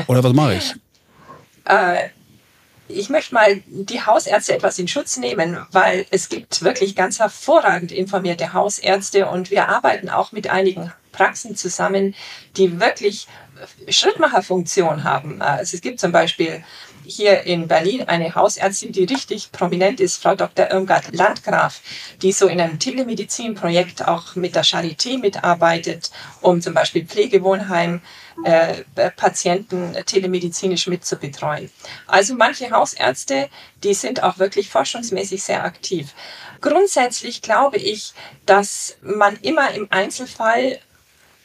Oder 0.07 0.23
was 0.23 0.33
mache 0.33 0.55
ich? 0.55 0.73
Äh, 1.65 2.09
ich 2.87 3.09
möchte 3.09 3.33
mal 3.33 3.61
die 3.65 4.01
Hausärzte 4.01 4.53
etwas 4.53 4.77
in 4.77 4.87
Schutz 4.87 5.17
nehmen, 5.17 5.57
weil 5.71 6.05
es 6.11 6.29
gibt 6.29 6.63
wirklich 6.63 6.95
ganz 6.95 7.19
hervorragend 7.19 7.91
informierte 7.91 8.53
Hausärzte 8.53 9.27
und 9.27 9.49
wir 9.49 9.69
arbeiten 9.69 10.09
auch 10.09 10.31
mit 10.31 10.49
einigen 10.49 10.91
Praxen 11.13 11.55
zusammen, 11.55 12.13
die 12.57 12.81
wirklich 12.81 13.27
Schrittmacherfunktion 13.87 15.05
haben. 15.05 15.41
Also 15.41 15.75
es 15.75 15.81
gibt 15.81 15.99
zum 16.01 16.11
Beispiel 16.11 16.63
hier 17.05 17.43
in 17.43 17.67
Berlin 17.67 18.03
eine 18.07 18.33
Hausärztin, 18.33 18.91
die 18.91 19.03
richtig 19.03 19.51
prominent 19.51 19.99
ist, 19.99 20.21
Frau 20.21 20.35
Dr. 20.35 20.71
Irmgard 20.71 21.13
Landgraf, 21.13 21.81
die 22.21 22.31
so 22.31 22.47
in 22.47 22.61
einem 22.61 22.79
Telemedizinprojekt 22.79 24.07
auch 24.07 24.35
mit 24.35 24.55
der 24.55 24.63
Charité 24.63 25.19
mitarbeitet, 25.19 26.11
um 26.41 26.61
zum 26.61 26.73
Beispiel 26.73 27.05
Pflegewohnheim 27.05 28.01
äh, 28.45 28.83
Patienten 29.15 29.95
telemedizinisch 30.05 30.87
mitzubetreuen. 30.87 31.69
Also 32.07 32.35
manche 32.35 32.71
Hausärzte, 32.71 33.49
die 33.83 33.93
sind 33.93 34.23
auch 34.23 34.39
wirklich 34.39 34.69
forschungsmäßig 34.69 35.43
sehr 35.43 35.63
aktiv. 35.63 36.13
Grundsätzlich 36.61 37.41
glaube 37.41 37.77
ich, 37.77 38.13
dass 38.45 38.97
man 39.01 39.35
immer 39.41 39.71
im 39.71 39.87
Einzelfall 39.91 40.79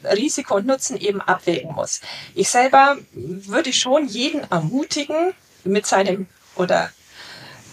Risiko 0.04 0.56
und 0.56 0.66
Nutzen 0.66 0.96
eben 0.96 1.20
abwägen 1.20 1.74
muss. 1.74 2.00
Ich 2.34 2.48
selber 2.48 2.96
würde 3.12 3.72
schon 3.72 4.06
jeden 4.06 4.42
ermutigen, 4.50 5.34
mit 5.64 5.86
seinem 5.86 6.26
oder 6.54 6.90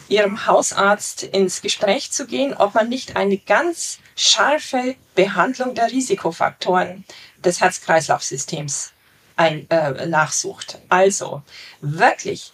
ihrem 0.08 0.46
Hausarzt 0.46 1.24
ins 1.24 1.62
Gespräch 1.62 2.12
zu 2.12 2.28
gehen, 2.28 2.54
ob 2.54 2.76
man 2.76 2.90
nicht 2.90 3.16
eine 3.16 3.38
ganz 3.38 4.00
scharfe 4.16 4.96
Behandlung 5.16 5.74
der 5.74 5.92
Risikofaktoren 5.92 7.06
des 7.44 7.62
Herz-Kreislauf-Systems 7.62 8.92
ein, 9.36 9.70
äh, 9.70 10.06
nachsucht. 10.06 10.80
Also 10.90 11.42
wirklich 11.82 12.52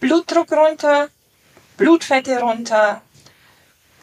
Blutdruck 0.00 0.52
runter, 0.52 1.08
Blutfette 1.76 2.40
runter, 2.40 3.02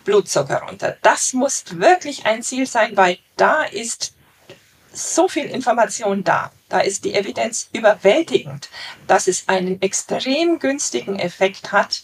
Blutzucker 0.04 0.64
runter. 0.64 0.98
Das 1.02 1.34
muss 1.34 1.64
wirklich 1.70 2.26
ein 2.26 2.44
Ziel 2.44 2.66
sein, 2.66 2.98
weil 2.98 3.20
da 3.38 3.64
ist 3.64 4.14
so 4.93 5.28
viel 5.28 5.45
Information 5.45 6.23
da. 6.23 6.52
Da 6.69 6.80
ist 6.80 7.06
die 7.06 7.13
Evidenz 7.13 7.69
überwältigend, 7.73 8.69
dass 9.08 9.28
es 9.28 9.47
einen 9.47 9.82
extrem 9.82 10.60
günstigen 10.60 11.17
Effekt 11.17 11.71
hat. 11.71 12.04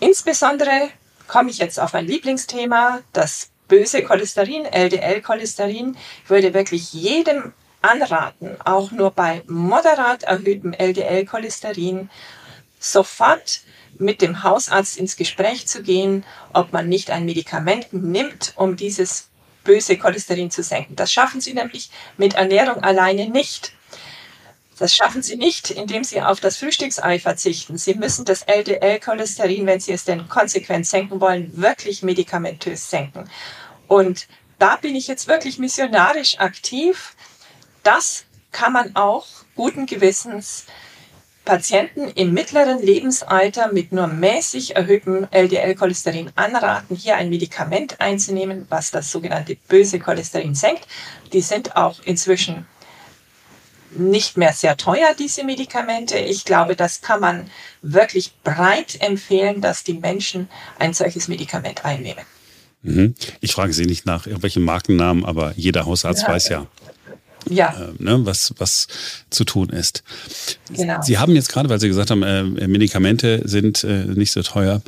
Insbesondere 0.00 0.90
komme 1.26 1.50
ich 1.50 1.58
jetzt 1.58 1.78
auf 1.78 1.94
ein 1.94 2.06
Lieblingsthema, 2.06 3.00
das 3.12 3.50
böse 3.68 4.02
Cholesterin, 4.02 4.64
LDL-Cholesterin. 4.64 5.96
Ich 6.24 6.30
würde 6.30 6.54
wirklich 6.54 6.92
jedem 6.92 7.52
anraten, 7.82 8.56
auch 8.64 8.90
nur 8.90 9.10
bei 9.10 9.42
moderat 9.46 10.22
erhöhtem 10.22 10.72
LDL-Cholesterin 10.72 12.10
sofort 12.78 13.60
mit 13.98 14.20
dem 14.20 14.42
Hausarzt 14.42 14.96
ins 14.96 15.16
Gespräch 15.16 15.66
zu 15.66 15.82
gehen, 15.82 16.24
ob 16.52 16.72
man 16.72 16.88
nicht 16.88 17.10
ein 17.10 17.24
Medikament 17.24 17.92
nimmt, 17.92 18.52
um 18.56 18.76
dieses 18.76 19.28
böse 19.66 19.98
Cholesterin 19.98 20.50
zu 20.50 20.62
senken. 20.62 20.96
Das 20.96 21.12
schaffen 21.12 21.40
sie 21.40 21.52
nämlich 21.52 21.90
mit 22.16 22.34
Ernährung 22.34 22.82
alleine 22.82 23.28
nicht. 23.28 23.72
Das 24.78 24.94
schaffen 24.94 25.22
sie 25.22 25.36
nicht, 25.36 25.70
indem 25.70 26.04
sie 26.04 26.20
auf 26.20 26.38
das 26.40 26.58
Frühstücksei 26.58 27.18
verzichten. 27.18 27.78
Sie 27.78 27.94
müssen 27.94 28.24
das 28.24 28.42
LDL-Cholesterin, 28.42 29.66
wenn 29.66 29.80
sie 29.80 29.92
es 29.92 30.04
denn 30.04 30.28
konsequent 30.28 30.86
senken 30.86 31.20
wollen, 31.20 31.50
wirklich 31.56 32.02
medikamentös 32.02 32.90
senken. 32.90 33.28
Und 33.88 34.28
da 34.58 34.76
bin 34.76 34.94
ich 34.94 35.06
jetzt 35.06 35.28
wirklich 35.28 35.58
missionarisch 35.58 36.38
aktiv. 36.38 37.14
Das 37.82 38.24
kann 38.52 38.72
man 38.72 38.96
auch 38.96 39.26
guten 39.54 39.86
Gewissens 39.86 40.66
Patienten 41.46 42.08
im 42.08 42.34
mittleren 42.34 42.82
Lebensalter 42.82 43.72
mit 43.72 43.92
nur 43.92 44.08
mäßig 44.08 44.76
erhöhtem 44.76 45.26
LDL-Cholesterin 45.30 46.30
anraten, 46.34 46.94
hier 46.94 47.16
ein 47.16 47.30
Medikament 47.30 48.00
einzunehmen, 48.00 48.66
was 48.68 48.90
das 48.90 49.10
sogenannte 49.10 49.56
böse 49.68 49.98
Cholesterin 49.98 50.54
senkt. 50.54 50.86
Die 51.32 51.40
sind 51.40 51.76
auch 51.76 52.00
inzwischen 52.04 52.66
nicht 53.96 54.36
mehr 54.36 54.52
sehr 54.52 54.76
teuer, 54.76 55.14
diese 55.18 55.44
Medikamente. 55.44 56.18
Ich 56.18 56.44
glaube, 56.44 56.76
das 56.76 57.00
kann 57.00 57.20
man 57.20 57.50
wirklich 57.80 58.34
breit 58.42 59.00
empfehlen, 59.00 59.62
dass 59.62 59.84
die 59.84 59.94
Menschen 59.94 60.48
ein 60.78 60.92
solches 60.92 61.28
Medikament 61.28 61.84
einnehmen. 61.84 62.24
Mhm. 62.82 63.14
Ich 63.40 63.52
frage 63.52 63.72
Sie 63.72 63.86
nicht 63.86 64.04
nach 64.04 64.26
irgendwelchen 64.26 64.64
Markennamen, 64.64 65.24
aber 65.24 65.54
jeder 65.56 65.86
Hausarzt 65.86 66.22
ja. 66.22 66.28
weiß 66.28 66.48
ja, 66.50 66.66
ja. 67.48 67.74
Äh, 67.74 68.02
ne, 68.02 68.24
was, 68.24 68.54
was 68.58 68.88
zu 69.30 69.44
tun 69.44 69.70
ist. 69.70 70.02
Genau. 70.74 71.00
Sie 71.02 71.18
haben 71.18 71.34
jetzt 71.34 71.50
gerade, 71.50 71.68
weil 71.68 71.80
Sie 71.80 71.88
gesagt 71.88 72.10
haben, 72.10 72.22
äh, 72.22 72.42
Medikamente 72.66 73.42
sind 73.44 73.84
äh, 73.84 74.04
nicht 74.06 74.32
so 74.32 74.42
teuer. 74.42 74.82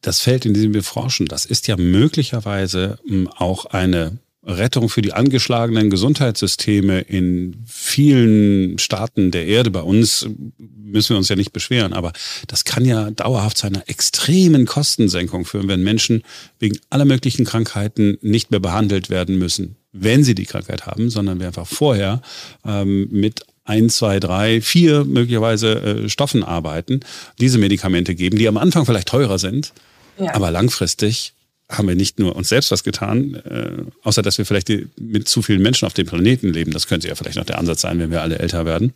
Das 0.00 0.20
Feld, 0.20 0.44
in 0.44 0.54
dem 0.54 0.74
wir 0.74 0.82
forschen, 0.82 1.26
das 1.26 1.46
ist 1.46 1.66
ja 1.66 1.76
möglicherweise 1.76 2.98
ähm, 3.08 3.28
auch 3.28 3.66
eine 3.66 4.18
Rettung 4.46 4.88
für 4.88 5.02
die 5.02 5.12
angeschlagenen 5.12 5.90
Gesundheitssysteme 5.90 7.00
in 7.00 7.64
vielen 7.66 8.78
Staaten 8.78 9.30
der 9.30 9.46
Erde. 9.46 9.70
Bei 9.70 9.80
uns 9.80 10.28
müssen 10.58 11.10
wir 11.10 11.16
uns 11.18 11.28
ja 11.28 11.36
nicht 11.36 11.52
beschweren, 11.52 11.92
aber 11.92 12.12
das 12.46 12.64
kann 12.64 12.84
ja 12.84 13.10
dauerhaft 13.10 13.58
zu 13.58 13.66
einer 13.66 13.88
extremen 13.88 14.66
Kostensenkung 14.66 15.44
führen, 15.44 15.68
wenn 15.68 15.82
Menschen 15.82 16.22
wegen 16.58 16.78
aller 16.90 17.04
möglichen 17.06 17.44
Krankheiten 17.44 18.18
nicht 18.20 18.50
mehr 18.50 18.60
behandelt 18.60 19.10
werden 19.10 19.38
müssen, 19.38 19.76
wenn 19.94 20.24
sie 20.24 20.34
die 20.34 20.44
Krankheit 20.44 20.86
haben, 20.86 21.08
sondern 21.08 21.40
wir 21.40 21.46
einfach 21.46 21.66
vorher 21.66 22.20
ähm, 22.66 23.08
mit 23.10 23.46
ein, 23.64 23.88
zwei, 23.88 24.20
drei, 24.20 24.60
vier 24.60 25.04
möglicherweise 25.04 26.04
äh, 26.04 26.08
Stoffen 26.10 26.44
arbeiten, 26.44 27.00
diese 27.40 27.58
Medikamente 27.58 28.14
geben, 28.14 28.36
die 28.36 28.48
am 28.48 28.58
Anfang 28.58 28.84
vielleicht 28.84 29.08
teurer 29.08 29.38
sind, 29.38 29.72
ja. 30.18 30.34
aber 30.34 30.50
langfristig 30.50 31.32
haben 31.70 31.88
wir 31.88 31.94
nicht 31.94 32.18
nur 32.18 32.36
uns 32.36 32.50
selbst 32.50 32.70
was 32.70 32.84
getan, 32.84 33.36
äh, 33.36 33.70
außer 34.02 34.20
dass 34.20 34.36
wir 34.36 34.44
vielleicht 34.44 34.68
die, 34.68 34.88
mit 35.00 35.28
zu 35.28 35.40
vielen 35.40 35.62
Menschen 35.62 35.86
auf 35.86 35.94
dem 35.94 36.06
Planeten 36.06 36.52
leben. 36.52 36.72
Das 36.72 36.86
könnte 36.86 37.08
ja 37.08 37.14
vielleicht 37.14 37.38
noch 37.38 37.46
der 37.46 37.58
Ansatz 37.58 37.80
sein, 37.80 37.98
wenn 37.98 38.10
wir 38.10 38.20
alle 38.20 38.38
älter 38.38 38.66
werden. 38.66 38.92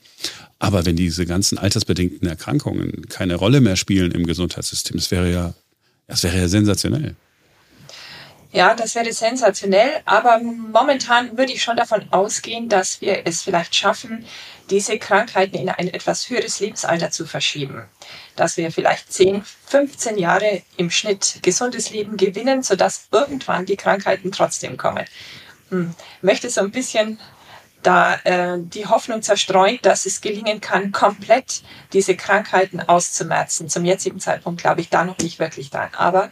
Aber 0.58 0.84
wenn 0.84 0.96
diese 0.96 1.24
ganzen 1.24 1.56
altersbedingten 1.56 2.28
Erkrankungen 2.28 3.08
keine 3.08 3.36
Rolle 3.36 3.62
mehr 3.62 3.76
spielen 3.76 4.12
im 4.12 4.26
Gesundheitssystem, 4.26 4.98
das 4.98 5.10
wäre 5.10 5.30
ja, 5.30 5.54
das 6.08 6.24
wäre 6.24 6.36
ja 6.36 6.48
sensationell. 6.48 7.16
Ja, 8.50 8.74
das 8.74 8.94
wäre 8.94 9.12
sensationell, 9.12 10.00
aber 10.06 10.38
momentan 10.38 11.36
würde 11.36 11.52
ich 11.52 11.62
schon 11.62 11.76
davon 11.76 12.06
ausgehen, 12.10 12.70
dass 12.70 13.02
wir 13.02 13.26
es 13.26 13.42
vielleicht 13.42 13.74
schaffen, 13.74 14.24
diese 14.70 14.98
Krankheiten 14.98 15.56
in 15.56 15.68
ein 15.68 15.88
etwas 15.92 16.30
höheres 16.30 16.58
Lebensalter 16.60 17.10
zu 17.10 17.26
verschieben. 17.26 17.84
Dass 18.36 18.56
wir 18.56 18.72
vielleicht 18.72 19.12
10, 19.12 19.44
15 19.66 20.16
Jahre 20.16 20.62
im 20.78 20.90
Schnitt 20.90 21.40
gesundes 21.42 21.90
Leben 21.90 22.16
gewinnen, 22.16 22.62
sodass 22.62 23.08
irgendwann 23.12 23.66
die 23.66 23.76
Krankheiten 23.76 24.32
trotzdem 24.32 24.78
kommen. 24.78 25.04
Hm. 25.68 25.94
Möchte 26.22 26.48
so 26.48 26.62
ein 26.62 26.70
bisschen 26.70 27.18
da 27.82 28.14
äh, 28.24 28.58
die 28.58 28.86
Hoffnung 28.86 29.22
zerstreuen, 29.22 29.78
dass 29.82 30.06
es 30.06 30.20
gelingen 30.20 30.60
kann, 30.60 30.90
komplett 30.90 31.62
diese 31.92 32.16
Krankheiten 32.16 32.80
auszumerzen. 32.80 33.68
Zum 33.68 33.84
jetzigen 33.84 34.20
Zeitpunkt 34.20 34.62
glaube 34.62 34.80
ich 34.80 34.88
da 34.88 35.04
noch 35.04 35.18
nicht 35.18 35.38
wirklich 35.38 35.70
dran. 35.70 35.90
Aber 35.96 36.30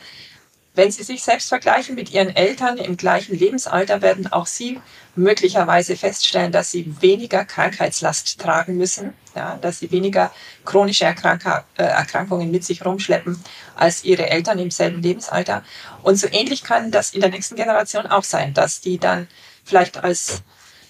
wenn 0.77 0.91
Sie 0.91 1.03
sich 1.03 1.23
selbst 1.23 1.49
vergleichen 1.49 1.95
mit 1.95 2.11
Ihren 2.13 2.37
Eltern 2.37 2.77
im 2.77 2.97
gleichen 2.97 3.37
Lebensalter, 3.37 4.03
werden 4.03 4.31
auch 4.31 4.47
Sie 4.47 4.79
möglicherweise 5.17 5.97
feststellen, 5.97 6.53
dass 6.53 6.71
Sie 6.71 6.95
weniger 7.01 7.47
Krankheitslast 7.47 8.39
tragen 8.39 8.77
müssen, 8.77 9.15
ja, 9.35 9.59
dass 9.63 9.79
Sie 9.79 9.91
weniger 9.91 10.31
chronische 10.67 11.07
Erkrank 11.07 11.45
äh, 11.79 11.83
Erkrankungen 11.83 12.51
mit 12.51 12.63
sich 12.63 12.85
rumschleppen 12.85 13.43
als 13.75 14.05
Ihre 14.05 14.29
Eltern 14.29 14.59
im 14.59 14.71
selben 14.71 15.03
Lebensalter. 15.03 15.65
Und 16.03 16.17
so 16.17 16.29
ähnlich 16.31 16.63
kann 16.63 16.91
das 16.91 17.15
in 17.15 17.23
der 17.23 17.31
nächsten 17.31 17.57
Generation 17.57 18.07
auch 18.07 18.25
sein, 18.25 18.53
dass 18.53 18.83
die 18.83 18.99
dann 18.99 19.29
vielleicht 19.65 20.05
als 20.05 20.43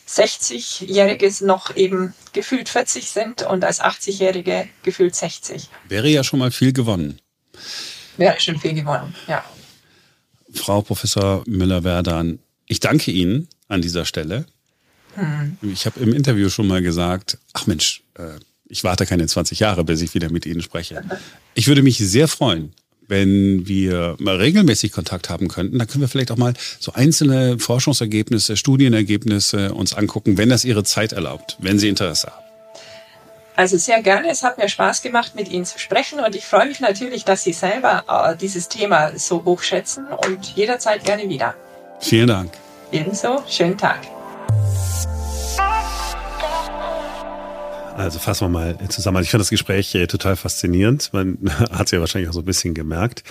60-Jährige 0.09 1.33
noch 1.44 1.75
eben 1.77 2.12
gefühlt 2.33 2.68
40 2.68 3.09
sind 3.09 3.42
und 3.42 3.64
als 3.64 3.81
80-Jährige 3.81 4.68
gefühlt 4.83 5.14
60. 5.14 5.68
Wäre 5.88 6.09
ja 6.09 6.25
schon 6.25 6.40
mal 6.40 6.51
viel 6.51 6.72
gewonnen. 6.72 7.20
Wäre 8.16 8.40
schon 8.40 8.59
viel 8.59 8.75
gewonnen, 8.75 9.14
ja. 9.29 9.44
Frau 10.59 10.83
Professor 10.83 11.42
Müller-Werdan, 11.47 12.38
ich 12.66 12.81
danke 12.81 13.11
Ihnen 13.11 13.49
an 13.69 13.83
dieser 13.83 14.05
Stelle. 14.05 14.47
Hm. 15.14 15.57
Ich 15.62 15.87
habe 15.87 16.01
im 16.01 16.12
Interview 16.12 16.49
schon 16.49 16.66
mal 16.66 16.83
gesagt, 16.83 17.38
ach 17.53 17.66
Mensch, 17.66 18.03
äh, 18.14 18.38
ich 18.69 18.85
warte 18.85 19.07
keine 19.07 19.27
20 19.27 19.61
Jahre, 19.61 19.85
bis 19.85 20.03
ich 20.03 20.14
wieder 20.14 20.31
mit 20.31 20.47
Ihnen 20.47 20.62
spreche. 20.62 21.03
Ich 21.55 21.69
würde 21.69 21.83
mich 21.83 21.99
sehr 21.99 22.29
freuen, 22.29 22.73
wenn 23.09 23.69
wir 23.69 24.16
mal 24.19 24.37
regelmäßig 24.37 24.92
Kontakt 24.92 25.31
haben 25.31 25.49
könnten, 25.49 25.79
dann 25.79 25.87
können 25.87 26.03
wir 26.03 26.09
vielleicht 26.09 26.33
auch 26.33 26.37
mal 26.37 26.55
so 26.81 26.92
einzelne 26.92 27.59
Forschungsergebnisse, 27.59 28.57
Studienergebnisse 28.57 29.73
uns 29.73 29.95
angucken, 29.95 30.38
wenn 30.38 30.49
das 30.49 30.64
Ihre 30.64 30.85
Zeit 30.85 31.12
erlaubt, 31.12 31.57
wenn 31.61 31.79
Sie 31.79 31.88
Interesse 31.88 32.29
haben. 32.29 32.45
Also 33.57 33.79
sehr 33.79 34.03
gerne. 34.03 34.29
Es 34.29 34.42
hat 34.42 34.59
mir 34.59 34.69
Spaß 34.69 35.01
gemacht, 35.01 35.35
mit 35.35 35.49
Ihnen 35.49 35.64
zu 35.64 35.79
sprechen 35.79 36.21
und 36.21 36.37
ich 36.37 36.45
freue 36.45 36.66
mich 36.66 36.81
natürlich, 36.81 37.25
dass 37.25 37.42
Sie 37.42 37.55
selber 37.55 38.05
äh, 38.07 38.37
dieses 38.37 38.69
Thema 38.69 39.19
so 39.19 39.45
hoch 39.47 39.62
schätzen 39.62 40.07
und 40.09 40.55
jederzeit 40.55 41.05
gerne 41.05 41.27
wieder. 41.31 41.55
Vielen 41.99 42.29
Dank. 42.29 42.53
Ebenso. 42.92 43.42
Schönen 43.49 43.79
Tag. 43.79 44.01
Also 47.97 48.19
fassen 48.19 48.45
wir 48.45 48.49
mal 48.51 48.79
zusammen. 48.90 49.16
Also 49.16 49.25
ich 49.25 49.31
fand 49.31 49.40
das 49.40 49.49
Gespräch 49.49 49.95
äh, 49.95 50.07
total 50.07 50.37
faszinierend. 50.37 51.14
Man 51.14 51.38
hat 51.71 51.87
es 51.87 51.92
ja 51.92 52.01
wahrscheinlich 52.01 52.29
auch 52.29 52.35
so 52.35 52.40
ein 52.40 52.45
bisschen 52.45 52.75
gemerkt. 52.75 53.23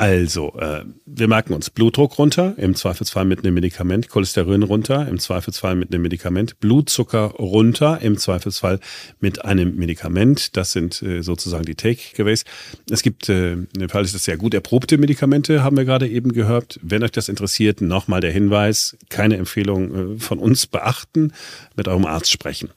Also, 0.00 0.54
äh, 0.60 0.84
wir 1.06 1.26
merken 1.26 1.52
uns 1.54 1.70
Blutdruck 1.70 2.18
runter, 2.18 2.54
im 2.56 2.76
Zweifelsfall 2.76 3.24
mit 3.24 3.40
einem 3.40 3.54
Medikament, 3.54 4.08
Cholesterin 4.08 4.62
runter, 4.62 5.08
im 5.08 5.18
Zweifelsfall 5.18 5.74
mit 5.74 5.92
einem 5.92 6.02
Medikament, 6.02 6.60
Blutzucker 6.60 7.32
runter, 7.32 8.00
im 8.00 8.16
Zweifelsfall 8.16 8.78
mit 9.18 9.44
einem 9.44 9.74
Medikament. 9.74 10.56
Das 10.56 10.70
sind 10.70 11.02
äh, 11.02 11.22
sozusagen 11.22 11.64
die 11.64 11.74
Takeaways. 11.74 12.44
Es 12.88 13.02
gibt, 13.02 13.28
äh, 13.28 13.54
im 13.54 13.88
Fall 13.88 14.04
ist 14.04 14.14
das 14.14 14.22
sehr 14.22 14.36
gut 14.36 14.54
erprobte 14.54 14.98
Medikamente, 14.98 15.64
haben 15.64 15.76
wir 15.76 15.84
gerade 15.84 16.06
eben 16.06 16.32
gehört. 16.32 16.78
Wenn 16.80 17.02
euch 17.02 17.10
das 17.10 17.28
interessiert, 17.28 17.80
nochmal 17.80 18.20
der 18.20 18.30
Hinweis, 18.30 18.96
keine 19.08 19.36
Empfehlung 19.36 20.14
äh, 20.14 20.18
von 20.20 20.38
uns 20.38 20.68
beachten, 20.68 21.32
mit 21.74 21.88
eurem 21.88 22.06
Arzt 22.06 22.30
sprechen. 22.30 22.70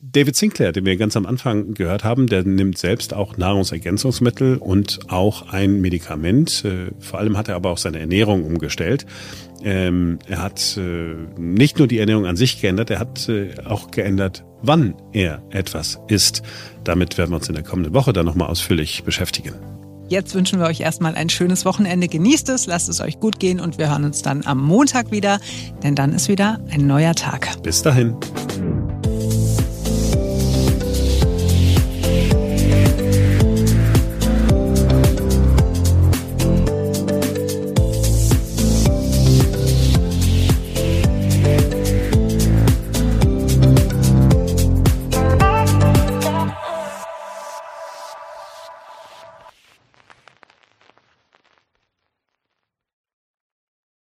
David 0.00 0.36
Sinclair, 0.36 0.70
den 0.70 0.86
wir 0.86 0.96
ganz 0.96 1.16
am 1.16 1.26
Anfang 1.26 1.74
gehört 1.74 2.04
haben, 2.04 2.28
der 2.28 2.44
nimmt 2.44 2.78
selbst 2.78 3.14
auch 3.14 3.36
Nahrungsergänzungsmittel 3.36 4.58
und 4.58 5.00
auch 5.08 5.48
ein 5.48 5.80
Medikament 5.80 6.67
äh, 6.68 6.90
vor 7.00 7.18
allem 7.18 7.36
hat 7.36 7.48
er 7.48 7.56
aber 7.56 7.70
auch 7.70 7.78
seine 7.78 7.98
Ernährung 7.98 8.44
umgestellt. 8.44 9.06
Ähm, 9.64 10.18
er 10.28 10.42
hat 10.42 10.76
äh, 10.76 11.14
nicht 11.36 11.78
nur 11.78 11.88
die 11.88 11.98
Ernährung 11.98 12.26
an 12.26 12.36
sich 12.36 12.60
geändert, 12.60 12.90
er 12.90 13.00
hat 13.00 13.28
äh, 13.28 13.50
auch 13.64 13.90
geändert, 13.90 14.44
wann 14.62 14.94
er 15.12 15.42
etwas 15.50 15.98
isst. 16.08 16.42
Damit 16.84 17.18
werden 17.18 17.30
wir 17.30 17.36
uns 17.36 17.48
in 17.48 17.54
der 17.54 17.64
kommenden 17.64 17.94
Woche 17.94 18.12
dann 18.12 18.26
nochmal 18.26 18.48
ausführlich 18.48 19.02
beschäftigen. 19.02 19.54
Jetzt 20.08 20.34
wünschen 20.34 20.58
wir 20.58 20.66
euch 20.66 20.80
erstmal 20.80 21.14
ein 21.16 21.28
schönes 21.28 21.64
Wochenende. 21.64 22.08
Genießt 22.08 22.48
es, 22.48 22.66
lasst 22.66 22.88
es 22.88 23.00
euch 23.00 23.20
gut 23.20 23.38
gehen 23.38 23.60
und 23.60 23.76
wir 23.76 23.90
hören 23.90 24.04
uns 24.04 24.22
dann 24.22 24.46
am 24.46 24.58
Montag 24.58 25.10
wieder, 25.10 25.38
denn 25.82 25.94
dann 25.94 26.14
ist 26.14 26.28
wieder 26.28 26.60
ein 26.70 26.86
neuer 26.86 27.14
Tag. 27.14 27.62
Bis 27.62 27.82
dahin. 27.82 28.16